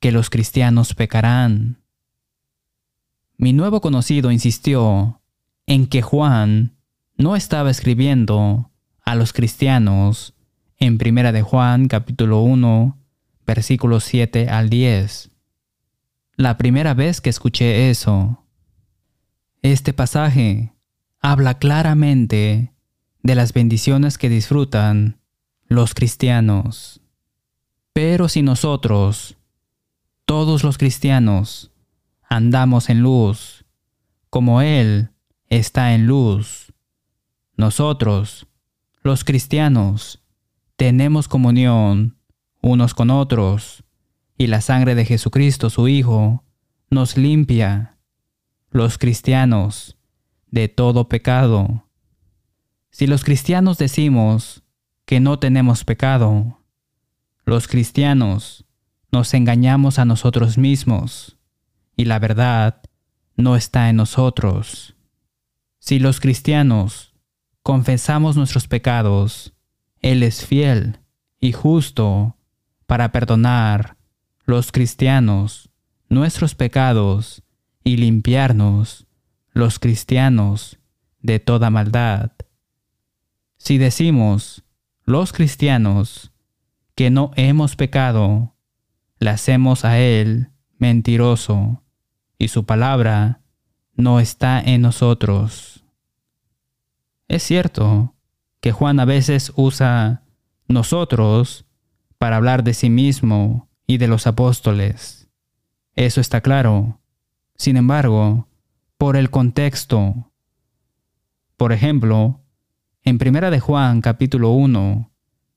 que 0.00 0.12
los 0.12 0.31
cristianos 0.31 0.95
pecarán. 0.95 1.83
Mi 3.37 3.52
nuevo 3.52 3.83
conocido 3.83 4.31
insistió 4.31 5.21
en 5.67 5.87
que 5.87 6.00
Juan 6.00 6.79
no 7.23 7.37
estaba 7.37 7.71
escribiendo 7.71 8.73
a 9.05 9.14
los 9.14 9.33
cristianos 9.33 10.35
en 10.76 10.99
Primera 10.99 11.31
de 11.31 11.43
Juan 11.43 11.87
capítulo 11.87 12.41
1 12.41 12.99
versículos 13.47 14.02
7 14.05 14.49
al 14.49 14.69
10. 14.69 15.31
La 16.35 16.57
primera 16.57 16.95
vez 16.95 17.21
que 17.21 17.31
escuché 17.31 17.91
eso. 17.91 18.45
Este 19.62 19.93
pasaje 19.93 20.73
habla 21.21 21.58
claramente 21.58 22.73
de 23.23 23.35
las 23.37 23.52
bendiciones 23.52 24.19
que 24.19 24.28
disfrutan 24.28 25.21
los 25.69 25.95
cristianos. 25.95 27.02
Pero 27.93 28.28
si 28.28 28.43
nosotros, 28.43 29.37
todos 30.25 30.65
los 30.65 30.76
cristianos, 30.76 31.71
andamos 32.28 32.91
en 32.91 33.00
luz, 33.00 33.65
como 34.28 34.61
Él 34.61 35.11
está 35.49 35.95
en 35.95 36.08
luz, 36.08 36.72
nosotros, 37.62 38.46
los 39.02 39.25
cristianos, 39.25 40.20
tenemos 40.76 41.28
comunión 41.28 42.18
unos 42.60 42.92
con 42.92 43.10
otros, 43.10 43.84
y 44.36 44.48
la 44.48 44.60
sangre 44.60 44.96
de 44.96 45.04
Jesucristo, 45.04 45.70
su 45.70 45.86
Hijo, 45.86 46.44
nos 46.90 47.16
limpia, 47.16 47.98
los 48.70 48.98
cristianos, 48.98 49.96
de 50.50 50.68
todo 50.68 51.08
pecado. 51.08 51.86
Si 52.90 53.06
los 53.06 53.22
cristianos 53.22 53.78
decimos 53.78 54.64
que 55.06 55.20
no 55.20 55.38
tenemos 55.38 55.84
pecado, 55.84 56.58
los 57.44 57.68
cristianos 57.68 58.64
nos 59.12 59.34
engañamos 59.34 60.00
a 60.00 60.04
nosotros 60.04 60.58
mismos 60.58 61.38
y 61.96 62.06
la 62.06 62.18
verdad 62.18 62.82
no 63.36 63.54
está 63.54 63.88
en 63.88 63.96
nosotros. 63.96 64.96
Si 65.78 66.00
los 66.00 66.18
cristianos 66.18 67.11
confesamos 67.62 68.36
nuestros 68.36 68.68
pecados, 68.68 69.54
Él 70.00 70.22
es 70.22 70.44
fiel 70.44 71.00
y 71.40 71.52
justo 71.52 72.36
para 72.86 73.12
perdonar 73.12 73.96
los 74.44 74.72
cristianos 74.72 75.70
nuestros 76.12 76.54
pecados 76.54 77.42
y 77.84 77.96
limpiarnos 77.96 79.06
los 79.52 79.78
cristianos 79.78 80.78
de 81.20 81.40
toda 81.40 81.70
maldad. 81.70 82.32
Si 83.56 83.78
decimos, 83.78 84.62
los 85.04 85.32
cristianos, 85.32 86.32
que 86.94 87.10
no 87.10 87.30
hemos 87.36 87.76
pecado, 87.76 88.54
le 89.18 89.30
hacemos 89.30 89.86
a 89.86 89.98
Él 89.98 90.50
mentiroso, 90.76 91.82
y 92.38 92.48
su 92.48 92.66
palabra 92.66 93.40
no 93.94 94.20
está 94.20 94.60
en 94.60 94.82
nosotros. 94.82 95.81
Es 97.32 97.45
cierto 97.45 98.14
que 98.60 98.73
Juan 98.73 99.00
a 99.00 99.06
veces 99.06 99.54
usa 99.56 100.23
nosotros 100.68 101.64
para 102.18 102.36
hablar 102.36 102.62
de 102.62 102.75
sí 102.75 102.90
mismo 102.90 103.71
y 103.86 103.97
de 103.97 104.06
los 104.06 104.26
apóstoles. 104.26 105.30
Eso 105.95 106.21
está 106.21 106.42
claro. 106.42 107.00
Sin 107.56 107.78
embargo, 107.78 108.49
por 108.99 109.16
el 109.16 109.30
contexto. 109.30 110.30
Por 111.56 111.73
ejemplo, 111.73 112.42
en 113.02 113.16
Primera 113.16 113.50
de 113.50 113.60
Juan 113.60 114.02
capítulo 114.02 114.50
1, 114.50 115.10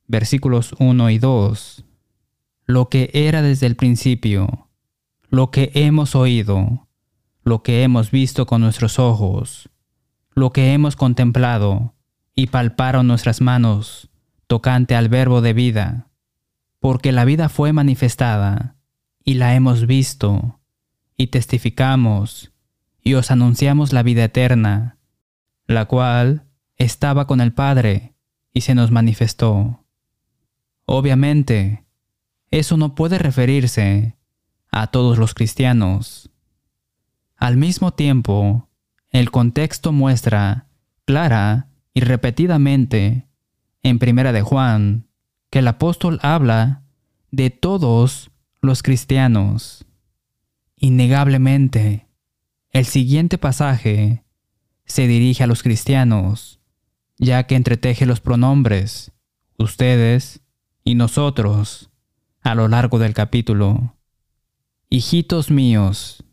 versículos 0.07 0.75
1 0.79 1.09
y 1.09 1.17
2, 1.17 1.83
lo 2.67 2.88
que 2.88 3.11
era 3.13 3.41
desde 3.41 3.67
el 3.67 3.75
principio, 3.75 4.69
lo 5.27 5.51
que 5.51 5.71
hemos 5.73 6.15
oído, 6.15 6.88
lo 7.43 7.63
que 7.63 7.83
hemos 7.83 8.11
visto 8.11 8.45
con 8.45 8.61
nuestros 8.61 8.97
ojos, 8.97 9.69
lo 10.36 10.52
que 10.52 10.74
hemos 10.74 10.98
contemplado 10.98 11.95
y 12.36 12.48
palparon 12.48 13.08
nuestras 13.08 13.39
manos 13.41 14.10
tocante 14.48 14.95
al 14.95 15.10
verbo 15.10 15.41
de 15.41 15.54
vida, 15.54 16.10
porque 16.80 17.13
la 17.13 17.26
vida 17.26 17.50
fue 17.50 17.71
manifestada 17.71 18.76
y 19.24 19.36
la 19.36 19.56
hemos 19.56 19.88
visto 19.88 20.60
y 21.17 21.28
testificamos 21.28 22.52
y 23.02 23.13
os 23.13 23.32
anunciamos 23.32 23.93
la 23.93 24.04
vida 24.04 24.26
eterna, 24.26 24.98
la 25.67 25.86
cual 25.86 26.43
estaba 26.76 27.28
con 27.28 27.39
el 27.39 27.54
Padre 27.54 28.13
y 28.54 28.62
se 28.62 28.76
nos 28.76 28.91
manifestó. 28.91 29.86
Obviamente, 30.86 31.86
eso 32.52 32.76
no 32.76 32.93
puede 32.93 33.17
referirse 33.19 34.17
a 34.69 34.88
todos 34.88 35.17
los 35.17 35.34
cristianos. 35.34 36.30
Al 37.38 37.58
mismo 37.58 37.93
tiempo, 37.93 38.67
el 39.15 39.32
contexto 39.32 39.93
muestra 39.93 40.67
clara 41.06 41.69
y 41.93 42.01
repetidamente 42.01 43.30
en 43.82 43.97
Primera 43.97 44.34
de 44.34 44.41
Juan 44.41 45.08
que 45.49 45.60
el 45.60 45.67
apóstol 45.69 46.19
habla 46.21 46.84
de 47.32 47.49
todos 47.49 48.32
los 48.62 48.84
cristianos. 48.84 49.86
Innegablemente, 50.75 52.10
el 52.71 52.86
siguiente 52.86 53.38
pasaje 53.38 54.25
se 54.86 55.08
dirige 55.08 55.45
a 55.45 55.47
los 55.47 55.63
cristianos, 55.63 56.60
ya 57.17 57.43
que 57.47 57.56
entreteje 57.56 58.06
los 58.06 58.19
pronombres, 58.19 59.13
ustedes 59.58 60.41
y 60.84 60.95
nosotros, 60.95 61.89
a 62.41 62.54
lo 62.54 62.67
largo 62.67 62.99
del 62.99 63.13
capítulo. 63.13 63.95
Hijitos 64.89 65.51
míos, 65.51 66.25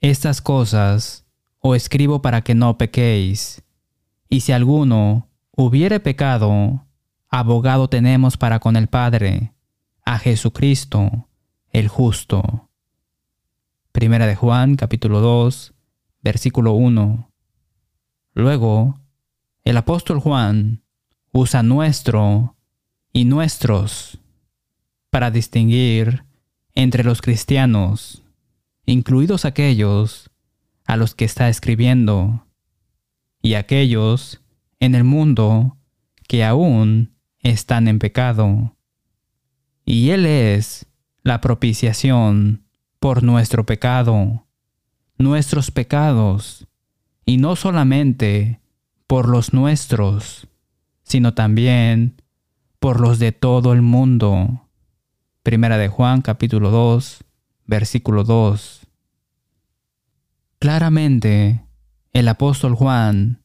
estas 0.00 0.40
cosas 0.40 1.26
os 1.60 1.76
escribo 1.76 2.22
para 2.22 2.42
que 2.42 2.54
no 2.54 2.78
pequéis, 2.78 3.62
y 4.28 4.40
si 4.40 4.52
alguno 4.52 5.28
hubiere 5.52 6.00
pecado, 6.00 6.86
abogado 7.28 7.88
tenemos 7.88 8.36
para 8.36 8.58
con 8.60 8.76
el 8.76 8.88
Padre, 8.88 9.52
a 10.04 10.18
Jesucristo, 10.18 11.28
el 11.70 11.88
justo. 11.88 12.68
Primera 13.92 14.26
de 14.26 14.36
Juan 14.36 14.76
capítulo 14.76 15.20
2, 15.20 15.74
versículo 16.22 16.72
1. 16.72 17.30
Luego, 18.34 18.98
el 19.64 19.76
apóstol 19.76 20.20
Juan 20.20 20.82
usa 21.32 21.62
nuestro 21.62 22.56
y 23.12 23.24
nuestros 23.24 24.18
para 25.10 25.30
distinguir 25.30 26.24
entre 26.74 27.04
los 27.04 27.20
cristianos, 27.20 28.22
incluidos 28.86 29.44
aquellos 29.44 30.29
a 30.90 30.96
los 30.96 31.14
que 31.14 31.24
está 31.24 31.48
escribiendo, 31.48 32.48
y 33.40 33.54
aquellos 33.54 34.40
en 34.80 34.96
el 34.96 35.04
mundo 35.04 35.76
que 36.26 36.44
aún 36.44 37.14
están 37.38 37.86
en 37.86 38.00
pecado. 38.00 38.74
Y 39.84 40.10
Él 40.10 40.26
es 40.26 40.86
la 41.22 41.40
propiciación 41.40 42.64
por 42.98 43.22
nuestro 43.22 43.64
pecado, 43.64 44.48
nuestros 45.16 45.70
pecados, 45.70 46.66
y 47.24 47.36
no 47.36 47.54
solamente 47.54 48.60
por 49.06 49.28
los 49.28 49.52
nuestros, 49.52 50.48
sino 51.04 51.34
también 51.34 52.20
por 52.80 52.98
los 52.98 53.20
de 53.20 53.30
todo 53.30 53.72
el 53.74 53.82
mundo. 53.82 54.66
Primera 55.44 55.78
de 55.78 55.86
Juan 55.86 56.20
capítulo 56.20 56.72
2, 56.72 57.22
versículo 57.66 58.24
2. 58.24 58.79
Claramente, 60.60 61.64
el 62.12 62.28
apóstol 62.28 62.74
Juan 62.74 63.42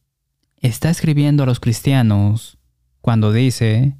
está 0.58 0.90
escribiendo 0.90 1.44
a 1.44 1.46
los 1.46 1.60
cristianos 1.60 2.58
cuando 3.00 3.32
dice 3.32 3.96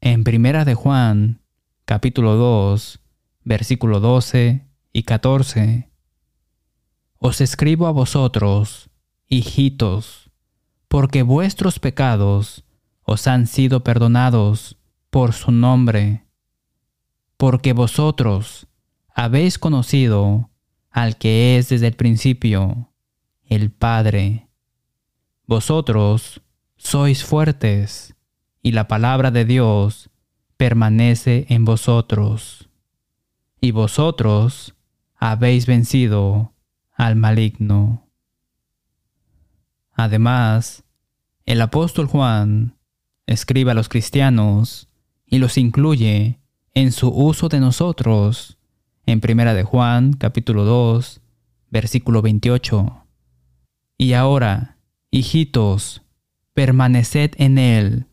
en 0.00 0.24
Primera 0.24 0.64
de 0.64 0.72
Juan 0.72 1.42
capítulo 1.84 2.36
2, 2.36 3.00
versículo 3.42 4.00
12 4.00 4.66
y 4.94 5.02
14. 5.02 5.90
Os 7.18 7.42
escribo 7.42 7.86
a 7.86 7.90
vosotros, 7.90 8.88
hijitos, 9.28 10.30
porque 10.88 11.22
vuestros 11.22 11.78
pecados 11.78 12.64
os 13.02 13.26
han 13.26 13.46
sido 13.46 13.84
perdonados 13.84 14.78
por 15.10 15.34
su 15.34 15.52
nombre, 15.52 16.24
porque 17.36 17.74
vosotros 17.74 18.68
habéis 19.14 19.58
conocido 19.58 20.48
al 20.94 21.18
que 21.18 21.58
es 21.58 21.70
desde 21.70 21.88
el 21.88 21.94
principio, 21.94 22.92
el 23.46 23.72
Padre. 23.72 24.46
Vosotros 25.44 26.40
sois 26.76 27.24
fuertes, 27.24 28.14
y 28.62 28.70
la 28.70 28.86
palabra 28.86 29.32
de 29.32 29.44
Dios 29.44 30.08
permanece 30.56 31.46
en 31.48 31.64
vosotros. 31.64 32.70
Y 33.60 33.72
vosotros 33.72 34.76
habéis 35.16 35.66
vencido 35.66 36.54
al 36.92 37.16
maligno. 37.16 38.08
Además, 39.94 40.84
el 41.44 41.60
apóstol 41.60 42.06
Juan 42.06 42.78
escribe 43.26 43.72
a 43.72 43.74
los 43.74 43.88
cristianos 43.88 44.88
y 45.26 45.38
los 45.38 45.58
incluye 45.58 46.38
en 46.72 46.92
su 46.92 47.08
uso 47.08 47.48
de 47.48 47.58
nosotros 47.58 48.58
en 49.06 49.20
Primera 49.20 49.54
de 49.54 49.62
Juan 49.64 50.12
capítulo 50.14 50.64
2 50.64 51.20
versículo 51.74 52.22
28. 52.22 53.04
Y 53.98 54.12
ahora, 54.12 54.78
hijitos, 55.10 56.02
permaneced 56.54 57.32
en 57.36 57.58
él, 57.58 58.06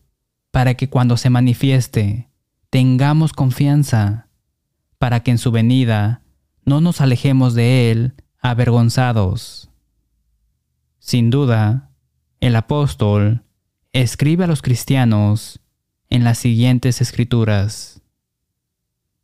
para 0.50 0.74
que 0.74 0.90
cuando 0.90 1.16
se 1.16 1.30
manifieste 1.30 2.28
tengamos 2.72 3.34
confianza, 3.34 4.28
para 4.98 5.22
que 5.22 5.30
en 5.32 5.38
su 5.38 5.52
venida 5.52 6.24
no 6.66 6.82
nos 6.82 7.02
alejemos 7.02 7.54
de 7.54 7.92
él 7.92 8.14
avergonzados. 8.40 9.70
Sin 10.98 11.30
duda, 11.30 11.92
el 12.40 12.56
apóstol 12.56 13.44
escribe 13.94 14.46
a 14.46 14.48
los 14.48 14.64
cristianos 14.64 15.60
en 16.10 16.24
las 16.24 16.40
siguientes 16.40 17.00
escrituras. 17.02 18.01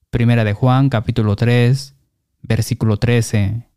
Primera 0.09 0.45
de 0.45 0.53
Juan 0.53 0.87
capítulo 0.87 1.35
3, 1.35 1.93
versículo 2.41 2.95
13. 2.95 3.67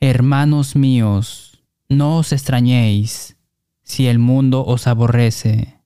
Hermanos 0.00 0.74
míos, 0.74 1.62
no 1.86 2.16
os 2.16 2.32
extrañéis 2.32 3.36
si 3.82 4.06
el 4.06 4.18
mundo 4.18 4.64
os 4.64 4.86
aborrece. 4.86 5.76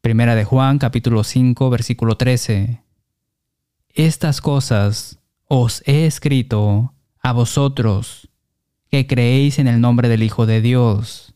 Primera 0.00 0.34
de 0.34 0.44
Juan 0.44 0.78
capítulo 0.78 1.24
5 1.24 1.68
versículo 1.68 2.16
13. 2.16 2.82
Estas 3.90 4.40
cosas 4.40 5.18
os 5.46 5.82
he 5.84 6.06
escrito 6.06 6.94
a 7.20 7.32
vosotros 7.32 8.30
que 8.90 9.06
creéis 9.06 9.58
en 9.58 9.68
el 9.68 9.82
nombre 9.82 10.08
del 10.08 10.22
Hijo 10.22 10.46
de 10.46 10.62
Dios, 10.62 11.34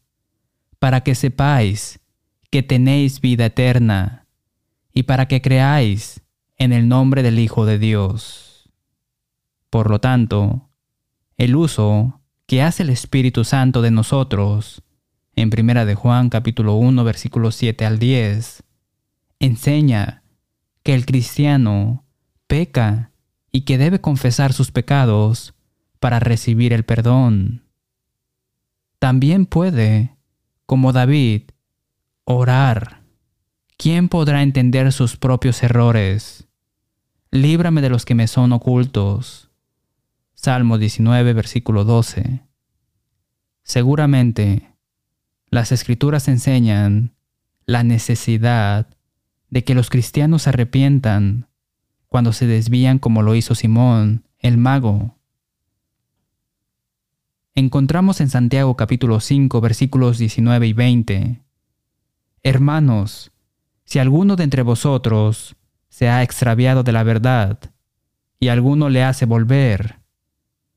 para 0.78 1.02
que 1.02 1.14
sepáis 1.14 2.00
que 2.50 2.62
tenéis 2.62 3.20
vida 3.20 3.44
eterna, 3.44 4.26
y 4.94 5.02
para 5.02 5.28
que 5.28 5.42
creáis 5.42 6.22
en 6.58 6.72
el 6.72 6.88
nombre 6.88 7.22
del 7.22 7.38
Hijo 7.38 7.64
de 7.66 7.78
Dios. 7.78 8.68
Por 9.70 9.90
lo 9.90 10.00
tanto, 10.00 10.68
el 11.36 11.54
uso 11.54 12.20
que 12.46 12.62
hace 12.62 12.82
el 12.82 12.90
Espíritu 12.90 13.44
Santo 13.44 13.80
de 13.80 13.92
nosotros, 13.92 14.82
en 15.36 15.50
Primera 15.50 15.84
de 15.84 15.94
Juan 15.94 16.30
capítulo 16.30 16.74
1 16.74 17.04
versículos 17.04 17.54
7 17.54 17.86
al 17.86 18.00
10, 18.00 18.64
enseña 19.38 20.24
que 20.82 20.94
el 20.94 21.06
cristiano 21.06 22.04
peca 22.48 23.12
y 23.52 23.60
que 23.60 23.78
debe 23.78 24.00
confesar 24.00 24.52
sus 24.52 24.72
pecados 24.72 25.54
para 26.00 26.18
recibir 26.18 26.72
el 26.72 26.84
perdón. 26.84 27.62
También 28.98 29.46
puede, 29.46 30.16
como 30.66 30.92
David, 30.92 31.42
orar. 32.24 33.02
¿Quién 33.76 34.08
podrá 34.08 34.42
entender 34.42 34.90
sus 34.92 35.16
propios 35.16 35.62
errores? 35.62 36.47
Líbrame 37.30 37.82
de 37.82 37.90
los 37.90 38.06
que 38.06 38.14
me 38.14 38.26
son 38.26 38.52
ocultos. 38.52 39.50
Salmo 40.34 40.78
19, 40.78 41.34
versículo 41.34 41.84
12. 41.84 42.40
Seguramente, 43.62 44.74
las 45.50 45.72
escrituras 45.72 46.26
enseñan 46.28 47.14
la 47.66 47.82
necesidad 47.82 48.86
de 49.50 49.62
que 49.62 49.74
los 49.74 49.90
cristianos 49.90 50.42
se 50.42 50.50
arrepientan 50.50 51.48
cuando 52.06 52.32
se 52.32 52.46
desvían 52.46 52.98
como 52.98 53.20
lo 53.20 53.34
hizo 53.34 53.54
Simón, 53.54 54.24
el 54.38 54.56
mago. 54.56 55.18
Encontramos 57.54 58.22
en 58.22 58.30
Santiago 58.30 58.74
capítulo 58.74 59.20
5 59.20 59.60
versículos 59.60 60.16
19 60.16 60.66
y 60.66 60.72
20. 60.72 61.42
Hermanos, 62.42 63.32
si 63.84 63.98
alguno 63.98 64.36
de 64.36 64.44
entre 64.44 64.62
vosotros 64.62 65.56
se 65.98 66.08
ha 66.08 66.22
extraviado 66.22 66.84
de 66.84 66.92
la 66.92 67.02
verdad, 67.02 67.58
y 68.38 68.50
alguno 68.50 68.88
le 68.88 69.02
hace 69.02 69.26
volver, 69.26 69.98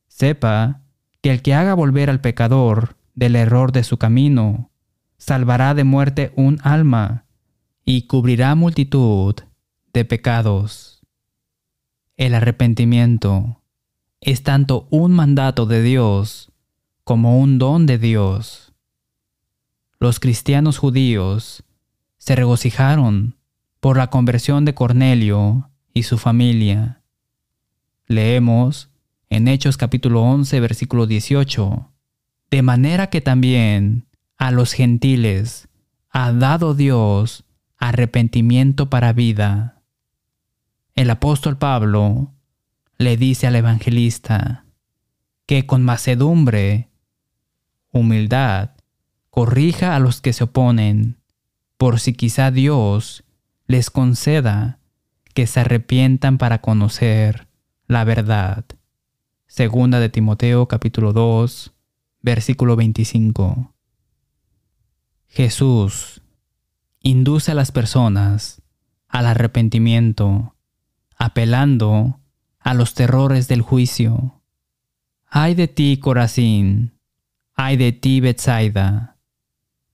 sepa 0.07 0.81
que 1.21 1.29
el 1.29 1.43
que 1.43 1.53
haga 1.53 1.75
volver 1.75 2.09
al 2.09 2.21
pecador 2.21 2.95
del 3.13 3.35
error 3.35 3.71
de 3.71 3.83
su 3.83 3.97
camino, 3.97 4.71
salvará 5.19 5.75
de 5.75 5.83
muerte 5.83 6.33
un 6.35 6.57
alma 6.63 7.25
y 7.85 8.07
cubrirá 8.07 8.55
multitud 8.55 9.35
de 9.93 10.05
pecados. 10.05 11.05
El 12.17 12.33
arrepentimiento 12.33 13.61
es 14.21 14.41
tanto 14.41 14.87
un 14.89 15.11
mandato 15.11 15.67
de 15.67 15.83
Dios 15.83 16.51
como 17.03 17.39
un 17.39 17.59
don 17.59 17.85
de 17.85 17.99
Dios. 17.99 18.73
Los 19.99 20.19
cristianos 20.19 20.79
judíos 20.79 21.63
se 22.17 22.35
regocijaron 22.35 23.35
por 23.81 23.97
la 23.97 24.11
conversión 24.11 24.63
de 24.63 24.75
Cornelio 24.75 25.71
y 25.91 26.03
su 26.03 26.19
familia. 26.19 27.01
Leemos 28.05 28.91
en 29.29 29.47
Hechos 29.47 29.75
capítulo 29.75 30.21
11 30.21 30.59
versículo 30.59 31.07
18, 31.07 31.91
de 32.51 32.61
manera 32.61 33.07
que 33.07 33.21
también 33.21 34.05
a 34.37 34.51
los 34.51 34.73
gentiles 34.73 35.67
ha 36.11 36.31
dado 36.31 36.75
Dios 36.75 37.43
arrepentimiento 37.77 38.89
para 38.91 39.13
vida. 39.13 39.81
El 40.93 41.09
apóstol 41.09 41.57
Pablo 41.57 42.31
le 42.99 43.17
dice 43.17 43.47
al 43.47 43.55
evangelista 43.55 44.65
que 45.47 45.65
con 45.65 45.81
macedumbre, 45.81 46.89
humildad, 47.91 48.71
corrija 49.31 49.95
a 49.95 49.99
los 49.99 50.21
que 50.21 50.33
se 50.33 50.43
oponen, 50.43 51.17
por 51.77 51.99
si 51.99 52.13
quizá 52.13 52.51
Dios 52.51 53.23
les 53.71 53.89
conceda 53.89 54.79
que 55.33 55.47
se 55.47 55.61
arrepientan 55.61 56.37
para 56.37 56.59
conocer 56.59 57.47
la 57.87 58.03
verdad. 58.03 58.65
Segunda 59.47 60.01
de 60.01 60.09
Timoteo 60.09 60.67
capítulo 60.67 61.13
2, 61.13 61.73
versículo 62.21 62.75
25. 62.75 63.73
Jesús 65.27 66.21
induce 66.99 67.51
a 67.51 67.55
las 67.55 67.71
personas 67.71 68.61
al 69.07 69.25
arrepentimiento, 69.25 70.53
apelando 71.17 72.19
a 72.59 72.73
los 72.73 72.93
terrores 72.93 73.47
del 73.47 73.61
juicio. 73.61 74.41
Ay 75.27 75.55
de 75.55 75.69
ti, 75.69 75.97
Corazín, 75.97 76.91
ay 77.55 77.77
de 77.77 77.93
ti, 77.93 78.19
Bethsaida, 78.19 79.15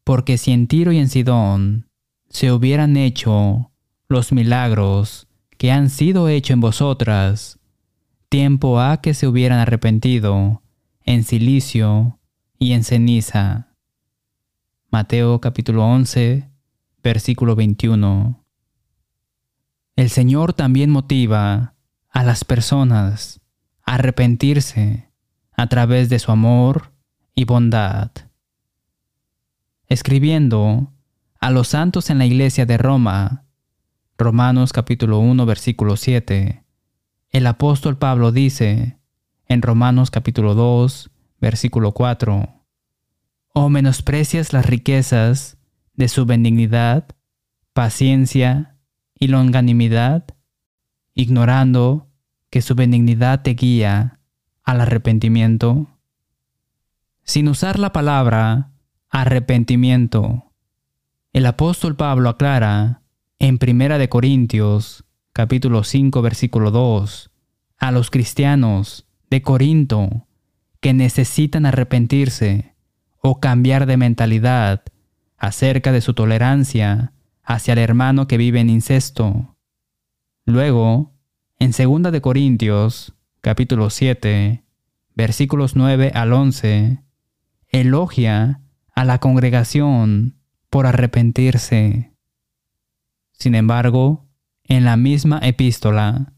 porque 0.04 0.40
si 0.40 0.52
en 0.52 0.66
Tiro 0.66 0.92
y 0.92 0.98
en 0.98 1.10
Sidón 1.10 1.87
se 2.30 2.52
hubieran 2.52 2.98
hecho 2.98 3.72
los 4.10 4.32
milagros 4.32 5.28
que 5.58 5.72
han 5.72 5.90
sido 5.90 6.30
hechos 6.30 6.52
en 6.52 6.62
vosotras, 6.62 7.60
tiempo 8.30 8.80
ha 8.80 9.02
que 9.02 9.14
se 9.14 9.28
hubieran 9.28 9.60
arrepentido 9.60 10.62
en 11.04 11.24
silicio 11.24 12.20
y 12.60 12.74
en 12.74 12.84
ceniza. 12.84 13.74
Mateo 14.92 15.40
capítulo 15.42 15.86
11, 15.86 16.50
versículo 17.02 17.56
21. 17.56 18.44
El 19.96 20.10
Señor 20.10 20.54
también 20.54 20.90
motiva 20.90 21.76
a 22.10 22.24
las 22.24 22.46
personas 22.46 23.42
a 23.84 23.96
arrepentirse 23.96 25.10
a 25.54 25.68
través 25.68 26.10
de 26.10 26.20
su 26.20 26.32
amor 26.32 26.92
y 27.34 27.46
bondad. 27.46 28.12
Escribiendo 29.88 30.94
a 31.40 31.52
los 31.52 31.70
santos 31.70 32.10
en 32.10 32.18
la 32.18 32.26
iglesia 32.26 32.66
de 32.66 32.78
Roma, 32.78 33.46
Romanos 34.18 34.74
capítulo 34.74 35.20
1 35.20 35.46
versículo 35.46 35.96
7, 35.96 36.64
el 37.30 37.48
apóstol 37.48 37.98
Pablo 37.98 38.32
dice 38.32 38.98
en 39.48 39.62
Romanos 39.62 40.12
capítulo 40.12 40.56
2 40.56 41.12
versículo 41.40 41.92
4, 41.92 42.50
o 43.54 43.70
menosprecias 43.70 44.54
las 44.54 44.66
riquezas 44.66 45.58
de 45.94 46.08
su 46.08 46.26
benignidad, 46.26 47.08
paciencia 47.74 48.78
y 49.20 49.28
longanimidad, 49.28 50.26
ignorando 51.14 52.08
que 52.50 52.62
su 52.62 52.76
benignidad 52.76 53.42
te 53.42 53.54
guía 53.54 54.20
al 54.64 54.82
arrepentimiento? 54.82 55.88
Sin 57.24 57.48
usar 57.48 57.78
la 57.80 57.92
palabra 57.92 58.72
arrepentimiento, 59.10 60.47
el 61.34 61.46
apóstol 61.46 61.96
Pablo 61.96 62.30
aclara 62.30 63.02
en 63.40 63.58
Primera 63.58 63.98
de 63.98 64.10
Corintios, 64.10 65.04
capítulo 65.34 65.84
5, 65.84 66.22
versículo 66.22 66.72
2, 66.72 67.32
a 67.78 67.92
los 67.92 68.10
cristianos 68.10 69.06
de 69.30 69.42
Corinto 69.42 70.28
que 70.80 70.94
necesitan 70.94 71.66
arrepentirse 71.66 72.76
o 73.20 73.40
cambiar 73.40 73.86
de 73.86 73.98
mentalidad 73.98 74.84
acerca 75.38 75.92
de 75.92 76.02
su 76.02 76.14
tolerancia 76.14 77.14
hacia 77.44 77.74
el 77.74 77.80
hermano 77.80 78.28
que 78.28 78.38
vive 78.38 78.60
en 78.60 78.70
incesto. 78.70 79.56
Luego, 80.46 81.14
en 81.60 81.72
2 81.72 82.12
de 82.12 82.22
Corintios, 82.22 83.14
capítulo 83.42 83.90
7, 83.90 84.64
versículos 85.14 85.76
9 85.76 86.12
al 86.16 86.34
11, 86.34 87.04
elogia 87.70 88.62
a 88.96 89.06
la 89.06 89.20
congregación 89.20 90.37
por 90.78 90.86
arrepentirse. 90.86 92.12
Sin 93.32 93.56
embargo, 93.56 94.28
en 94.64 94.86
la 94.86 94.96
misma 94.96 95.40
epístola, 95.40 96.34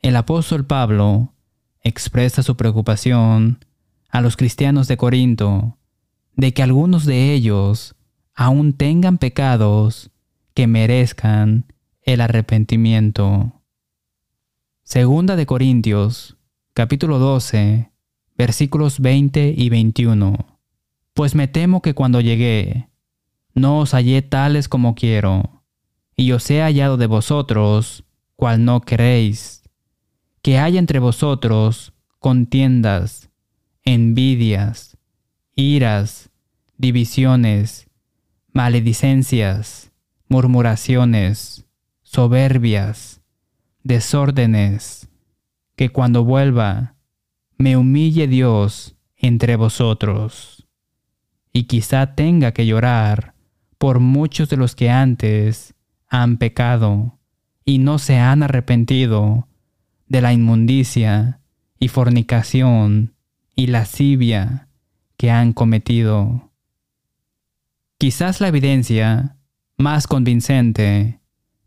el 0.00 0.14
apóstol 0.16 0.66
Pablo 0.66 1.32
expresa 1.80 2.42
su 2.42 2.54
preocupación 2.54 3.64
a 4.10 4.20
los 4.20 4.36
cristianos 4.36 4.88
de 4.88 4.98
Corinto 4.98 5.78
de 6.36 6.52
que 6.52 6.62
algunos 6.62 7.06
de 7.06 7.32
ellos 7.32 7.96
aún 8.34 8.74
tengan 8.74 9.16
pecados 9.16 10.10
que 10.52 10.66
merezcan 10.66 11.72
el 12.02 12.20
arrepentimiento. 12.20 13.62
Segunda 14.82 15.34
de 15.34 15.46
Corintios, 15.46 16.36
capítulo 16.74 17.18
12, 17.18 17.90
versículos 18.36 19.00
20 19.00 19.54
y 19.56 19.70
21. 19.70 20.58
Pues 21.14 21.34
me 21.34 21.48
temo 21.48 21.80
que 21.80 21.94
cuando 21.94 22.20
llegué, 22.20 22.87
no 23.58 23.80
os 23.80 23.92
hallé 23.92 24.22
tales 24.22 24.68
como 24.68 24.94
quiero, 24.94 25.62
y 26.16 26.32
os 26.32 26.50
he 26.50 26.60
hallado 26.60 26.96
de 26.96 27.06
vosotros, 27.06 28.04
cual 28.36 28.64
no 28.64 28.80
queréis, 28.80 29.62
que 30.42 30.58
haya 30.58 30.78
entre 30.78 30.98
vosotros 30.98 31.92
contiendas, 32.18 33.30
envidias, 33.84 34.96
iras, 35.54 36.30
divisiones, 36.76 37.88
maledicencias, 38.52 39.92
murmuraciones, 40.28 41.66
soberbias, 42.02 43.20
desórdenes, 43.82 45.08
que 45.76 45.90
cuando 45.90 46.24
vuelva 46.24 46.96
me 47.56 47.76
humille 47.76 48.26
Dios 48.26 48.96
entre 49.16 49.56
vosotros, 49.56 50.66
y 51.52 51.64
quizá 51.64 52.14
tenga 52.14 52.52
que 52.52 52.66
llorar 52.66 53.34
por 53.78 54.00
muchos 54.00 54.48
de 54.48 54.56
los 54.56 54.74
que 54.74 54.90
antes 54.90 55.74
han 56.08 56.36
pecado 56.36 57.18
y 57.64 57.78
no 57.78 57.98
se 57.98 58.18
han 58.18 58.42
arrepentido 58.42 59.48
de 60.06 60.20
la 60.20 60.32
inmundicia 60.32 61.40
y 61.78 61.88
fornicación 61.88 63.14
y 63.54 63.68
lascivia 63.68 64.68
que 65.16 65.30
han 65.30 65.52
cometido. 65.52 66.50
Quizás 67.98 68.40
la 68.40 68.48
evidencia 68.48 69.36
más 69.76 70.06
convincente 70.06 71.20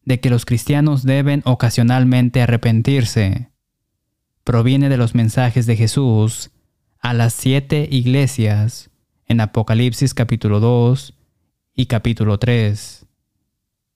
de 0.03 0.19
que 0.19 0.29
los 0.29 0.45
cristianos 0.45 1.03
deben 1.03 1.41
ocasionalmente 1.45 2.41
arrepentirse 2.41 3.51
proviene 4.43 4.89
de 4.89 4.97
los 4.97 5.13
mensajes 5.13 5.65
de 5.65 5.75
Jesús 5.75 6.51
a 6.99 7.13
las 7.13 7.33
siete 7.33 7.87
iglesias 7.91 8.89
en 9.27 9.39
Apocalipsis 9.39 10.13
capítulo 10.13 10.59
2 10.59 11.13
y 11.73 11.85
capítulo 11.85 12.37
3. 12.37 13.05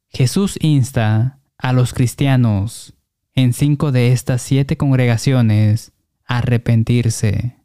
Jesús 0.09 0.57
insta 0.61 1.39
a 1.57 1.73
los 1.73 1.93
cristianos 1.93 2.93
en 3.33 3.53
cinco 3.53 3.91
de 3.91 4.11
estas 4.11 4.41
siete 4.41 4.77
congregaciones 4.77 5.91
a 6.25 6.37
arrepentirse. 6.37 7.57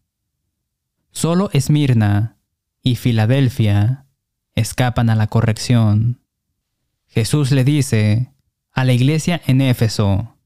Solo 1.13 1.51
Esmirna 1.53 2.37
y 2.83 2.97
Filadelfia 2.97 4.07
escapan 4.55 5.11
a 5.11 5.15
la 5.15 5.29
corrección. 5.29 6.21
Jesús 7.07 7.51
le 7.53 7.65
dice 7.65 8.33
a 8.73 8.85
la 8.85 8.93
iglesia 8.93 9.41
en 9.47 9.61
Éfeso, 9.61 10.37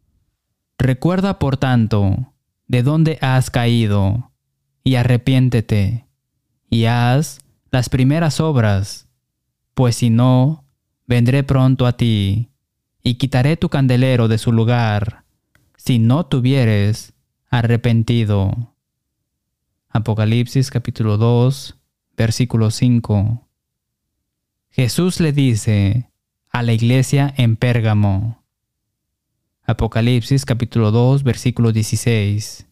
Recuerda 0.78 1.38
por 1.38 1.56
tanto 1.56 2.34
de 2.66 2.82
dónde 2.82 3.18
has 3.20 3.50
caído, 3.50 4.32
y 4.82 4.96
arrepiéntete, 4.96 6.06
y 6.68 6.84
haz 6.86 7.40
las 7.70 7.88
primeras 7.88 8.40
obras, 8.40 9.03
pues 9.74 9.96
si 9.96 10.10
no, 10.10 10.64
vendré 11.06 11.42
pronto 11.42 11.86
a 11.86 11.96
ti, 11.96 12.50
y 13.02 13.14
quitaré 13.16 13.56
tu 13.56 13.68
candelero 13.68 14.28
de 14.28 14.38
su 14.38 14.52
lugar, 14.52 15.24
si 15.76 15.98
no 15.98 16.26
tuvieres 16.26 17.12
arrepentido. 17.50 18.74
Apocalipsis 19.90 20.70
capítulo 20.70 21.18
2, 21.18 21.76
versículo 22.16 22.70
5. 22.70 23.46
Jesús 24.70 25.20
le 25.20 25.32
dice 25.32 26.10
a 26.50 26.62
la 26.62 26.72
iglesia 26.72 27.32
en 27.36 27.56
Pérgamo. 27.56 28.42
Apocalipsis 29.64 30.44
capítulo 30.44 30.90
2, 30.90 31.22
versículo 31.22 31.72
16. 31.72 32.66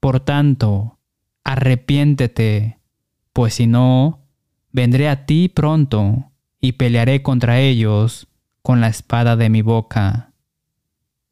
Por 0.00 0.20
tanto, 0.20 0.98
arrepiéntete, 1.44 2.78
pues 3.32 3.54
si 3.54 3.66
no, 3.66 4.19
vendré 4.72 5.08
a 5.08 5.26
ti 5.26 5.48
pronto 5.48 6.30
y 6.60 6.72
pelearé 6.72 7.22
contra 7.22 7.60
ellos 7.60 8.28
con 8.62 8.80
la 8.80 8.88
espada 8.88 9.36
de 9.36 9.48
mi 9.48 9.62
boca. 9.62 10.32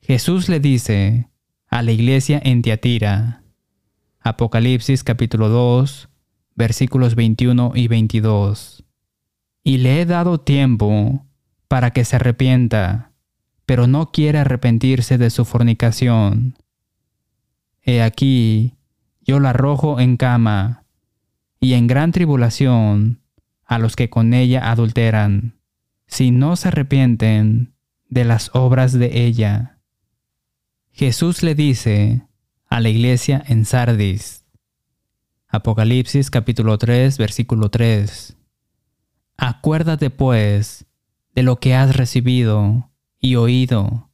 Jesús 0.00 0.48
le 0.48 0.60
dice 0.60 1.28
a 1.68 1.82
la 1.82 1.92
iglesia 1.92 2.40
en 2.42 2.62
Tiatira. 2.62 3.42
Apocalipsis 4.20 5.04
capítulo 5.04 5.48
2, 5.48 6.08
versículos 6.54 7.14
21 7.14 7.72
y 7.74 7.88
22. 7.88 8.84
Y 9.62 9.78
le 9.78 10.00
he 10.00 10.06
dado 10.06 10.40
tiempo 10.40 11.26
para 11.68 11.90
que 11.90 12.04
se 12.04 12.16
arrepienta, 12.16 13.12
pero 13.66 13.86
no 13.86 14.10
quiere 14.10 14.38
arrepentirse 14.38 15.18
de 15.18 15.30
su 15.30 15.44
fornicación. 15.44 16.56
He 17.82 18.02
aquí, 18.02 18.74
yo 19.22 19.40
la 19.40 19.50
arrojo 19.50 20.00
en 20.00 20.16
cama, 20.16 20.84
y 21.60 21.74
en 21.74 21.86
gran 21.86 22.12
tribulación 22.12 23.20
a 23.68 23.78
los 23.78 23.94
que 23.94 24.10
con 24.10 24.32
ella 24.34 24.70
adulteran, 24.70 25.60
si 26.06 26.30
no 26.30 26.56
se 26.56 26.68
arrepienten 26.68 27.74
de 28.08 28.24
las 28.24 28.50
obras 28.54 28.94
de 28.94 29.26
ella. 29.26 29.78
Jesús 30.90 31.42
le 31.42 31.54
dice 31.54 32.26
a 32.66 32.80
la 32.80 32.88
iglesia 32.88 33.44
en 33.46 33.66
Sardis, 33.66 34.46
Apocalipsis 35.48 36.30
capítulo 36.30 36.78
3, 36.78 37.18
versículo 37.18 37.68
3, 37.68 38.36
Acuérdate 39.36 40.08
pues 40.08 40.86
de 41.34 41.42
lo 41.42 41.60
que 41.60 41.74
has 41.74 41.94
recibido 41.94 42.90
y 43.20 43.36
oído, 43.36 44.10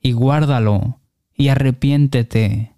y 0.00 0.12
guárdalo, 0.12 1.00
y 1.34 1.48
arrepiéntete, 1.48 2.76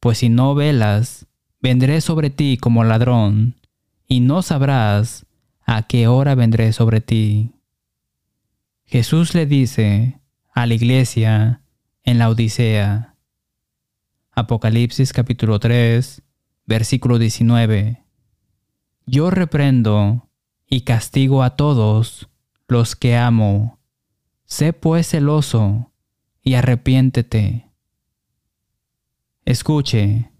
pues 0.00 0.18
si 0.18 0.28
no 0.28 0.56
velas, 0.56 1.26
vendré 1.60 2.00
sobre 2.00 2.30
ti 2.30 2.58
como 2.58 2.82
ladrón, 2.82 3.54
y 4.08 4.18
no 4.18 4.42
sabrás 4.42 5.23
a 5.66 5.82
qué 5.82 6.08
hora 6.08 6.34
vendré 6.34 6.72
sobre 6.72 7.00
ti. 7.00 7.52
Jesús 8.84 9.34
le 9.34 9.46
dice 9.46 10.20
a 10.52 10.66
la 10.66 10.74
iglesia 10.74 11.62
en 12.02 12.18
la 12.18 12.28
Odisea. 12.28 13.16
Apocalipsis 14.32 15.12
capítulo 15.12 15.58
3, 15.58 16.22
versículo 16.66 17.18
19. 17.18 18.04
Yo 19.06 19.30
reprendo 19.30 20.28
y 20.68 20.82
castigo 20.82 21.42
a 21.42 21.56
todos 21.56 22.28
los 22.68 22.96
que 22.96 23.16
amo. 23.16 23.78
Sé 24.44 24.72
pues 24.72 25.08
celoso 25.08 25.92
y 26.42 26.54
arrepiéntete. 26.54 27.70
Escuche, 29.44 30.30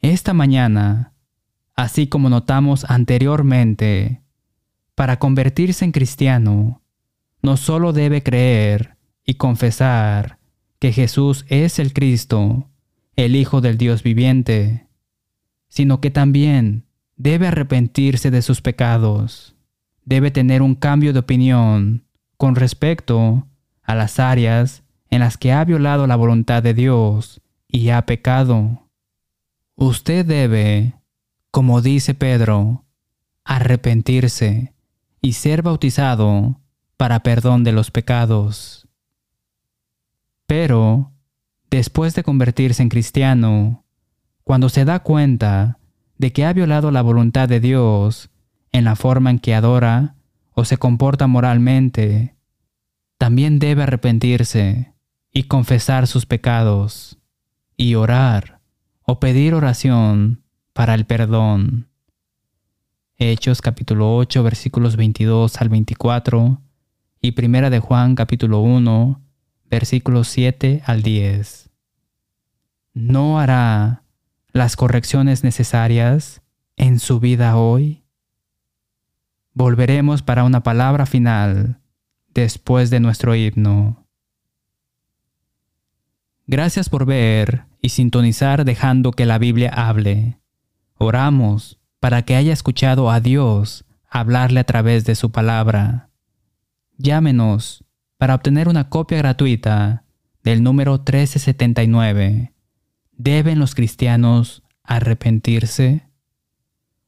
esta 0.00 0.32
mañana, 0.32 1.14
así 1.74 2.06
como 2.06 2.28
notamos 2.28 2.84
anteriormente, 2.88 4.22
para 4.96 5.18
convertirse 5.18 5.84
en 5.84 5.92
cristiano, 5.92 6.82
no 7.42 7.56
solo 7.56 7.92
debe 7.92 8.22
creer 8.22 8.96
y 9.24 9.34
confesar 9.34 10.38
que 10.78 10.90
Jesús 10.90 11.44
es 11.48 11.78
el 11.78 11.92
Cristo, 11.92 12.70
el 13.14 13.36
Hijo 13.36 13.60
del 13.60 13.76
Dios 13.76 14.02
viviente, 14.02 14.88
sino 15.68 16.00
que 16.00 16.10
también 16.10 16.86
debe 17.16 17.46
arrepentirse 17.46 18.30
de 18.30 18.40
sus 18.40 18.62
pecados, 18.62 19.54
debe 20.04 20.30
tener 20.30 20.62
un 20.62 20.74
cambio 20.74 21.12
de 21.12 21.18
opinión 21.18 22.06
con 22.38 22.56
respecto 22.56 23.46
a 23.82 23.94
las 23.94 24.18
áreas 24.18 24.82
en 25.10 25.20
las 25.20 25.36
que 25.36 25.52
ha 25.52 25.62
violado 25.64 26.06
la 26.06 26.16
voluntad 26.16 26.62
de 26.62 26.72
Dios 26.72 27.42
y 27.68 27.90
ha 27.90 28.06
pecado. 28.06 28.88
Usted 29.74 30.24
debe, 30.24 30.94
como 31.50 31.82
dice 31.82 32.14
Pedro, 32.14 32.86
arrepentirse 33.44 34.72
y 35.26 35.32
ser 35.32 35.62
bautizado 35.62 36.60
para 36.96 37.24
perdón 37.24 37.64
de 37.64 37.72
los 37.72 37.90
pecados. 37.90 38.86
Pero, 40.46 41.10
después 41.68 42.14
de 42.14 42.22
convertirse 42.22 42.80
en 42.80 42.88
cristiano, 42.88 43.84
cuando 44.44 44.68
se 44.68 44.84
da 44.84 45.00
cuenta 45.00 45.80
de 46.16 46.32
que 46.32 46.44
ha 46.44 46.52
violado 46.52 46.92
la 46.92 47.02
voluntad 47.02 47.48
de 47.48 47.58
Dios 47.58 48.30
en 48.70 48.84
la 48.84 48.94
forma 48.94 49.30
en 49.30 49.40
que 49.40 49.56
adora 49.56 50.14
o 50.52 50.64
se 50.64 50.76
comporta 50.76 51.26
moralmente, 51.26 52.36
también 53.18 53.58
debe 53.58 53.82
arrepentirse 53.82 54.94
y 55.32 55.42
confesar 55.48 56.06
sus 56.06 56.24
pecados 56.24 57.18
y 57.76 57.96
orar 57.96 58.60
o 59.02 59.18
pedir 59.18 59.54
oración 59.54 60.44
para 60.72 60.94
el 60.94 61.04
perdón. 61.04 61.88
Hechos 63.18 63.62
capítulo 63.62 64.14
8 64.14 64.42
versículos 64.42 64.96
22 64.96 65.62
al 65.62 65.70
24 65.70 66.60
y 67.22 67.32
Primera 67.32 67.70
de 67.70 67.78
Juan 67.78 68.14
capítulo 68.14 68.60
1 68.60 69.22
versículos 69.70 70.28
7 70.28 70.82
al 70.84 71.02
10. 71.02 71.70
¿No 72.92 73.40
hará 73.40 74.02
las 74.52 74.76
correcciones 74.76 75.44
necesarias 75.44 76.42
en 76.76 76.98
su 76.98 77.18
vida 77.18 77.56
hoy? 77.56 78.04
Volveremos 79.54 80.20
para 80.20 80.44
una 80.44 80.62
palabra 80.62 81.06
final 81.06 81.80
después 82.34 82.90
de 82.90 83.00
nuestro 83.00 83.34
himno. 83.34 84.06
Gracias 86.46 86.90
por 86.90 87.06
ver 87.06 87.64
y 87.80 87.88
sintonizar 87.88 88.66
dejando 88.66 89.12
que 89.12 89.24
la 89.24 89.38
Biblia 89.38 89.70
hable. 89.70 90.38
Oramos 90.98 91.80
para 92.00 92.22
que 92.22 92.36
haya 92.36 92.52
escuchado 92.52 93.10
a 93.10 93.20
Dios 93.20 93.84
hablarle 94.08 94.60
a 94.60 94.64
través 94.64 95.04
de 95.04 95.14
su 95.14 95.30
palabra. 95.30 96.10
Llámenos 96.96 97.84
para 98.16 98.34
obtener 98.34 98.68
una 98.68 98.88
copia 98.88 99.18
gratuita 99.18 100.04
del 100.42 100.62
número 100.62 100.92
1379. 100.92 102.52
¿Deben 103.12 103.58
los 103.58 103.74
cristianos 103.74 104.62
arrepentirse? 104.82 106.08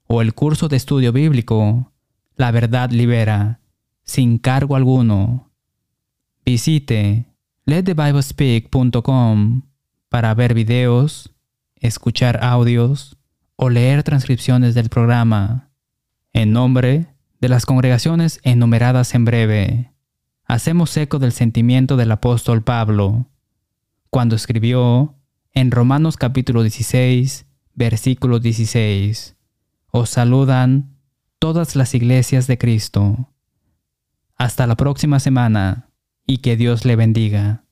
O 0.06 0.22
el 0.22 0.34
curso 0.34 0.68
de 0.68 0.76
estudio 0.76 1.12
bíblico, 1.12 1.92
La 2.36 2.50
verdad 2.50 2.90
libera, 2.90 3.60
sin 4.04 4.38
cargo 4.38 4.76
alguno. 4.76 5.50
Visite 6.44 7.26
letthebiblespeak.com 7.64 9.62
para 10.08 10.34
ver 10.34 10.54
videos, 10.54 11.34
escuchar 11.76 12.42
audios 12.42 13.17
o 13.60 13.70
leer 13.70 14.04
transcripciones 14.04 14.74
del 14.74 14.88
programa. 14.88 15.72
En 16.32 16.52
nombre 16.52 17.08
de 17.40 17.48
las 17.48 17.66
congregaciones 17.66 18.38
enumeradas 18.44 19.14
en 19.16 19.24
breve, 19.24 19.92
hacemos 20.44 20.96
eco 20.96 21.18
del 21.18 21.32
sentimiento 21.32 21.96
del 21.96 22.12
apóstol 22.12 22.62
Pablo, 22.62 23.26
cuando 24.10 24.36
escribió 24.36 25.16
en 25.52 25.72
Romanos 25.72 26.16
capítulo 26.16 26.62
16, 26.62 27.46
versículo 27.74 28.38
16, 28.38 29.36
Os 29.90 30.08
saludan 30.08 30.96
todas 31.40 31.74
las 31.74 31.94
iglesias 31.96 32.46
de 32.46 32.58
Cristo. 32.58 33.34
Hasta 34.36 34.68
la 34.68 34.76
próxima 34.76 35.18
semana 35.18 35.90
y 36.26 36.38
que 36.38 36.56
Dios 36.56 36.84
le 36.84 36.94
bendiga. 36.94 37.64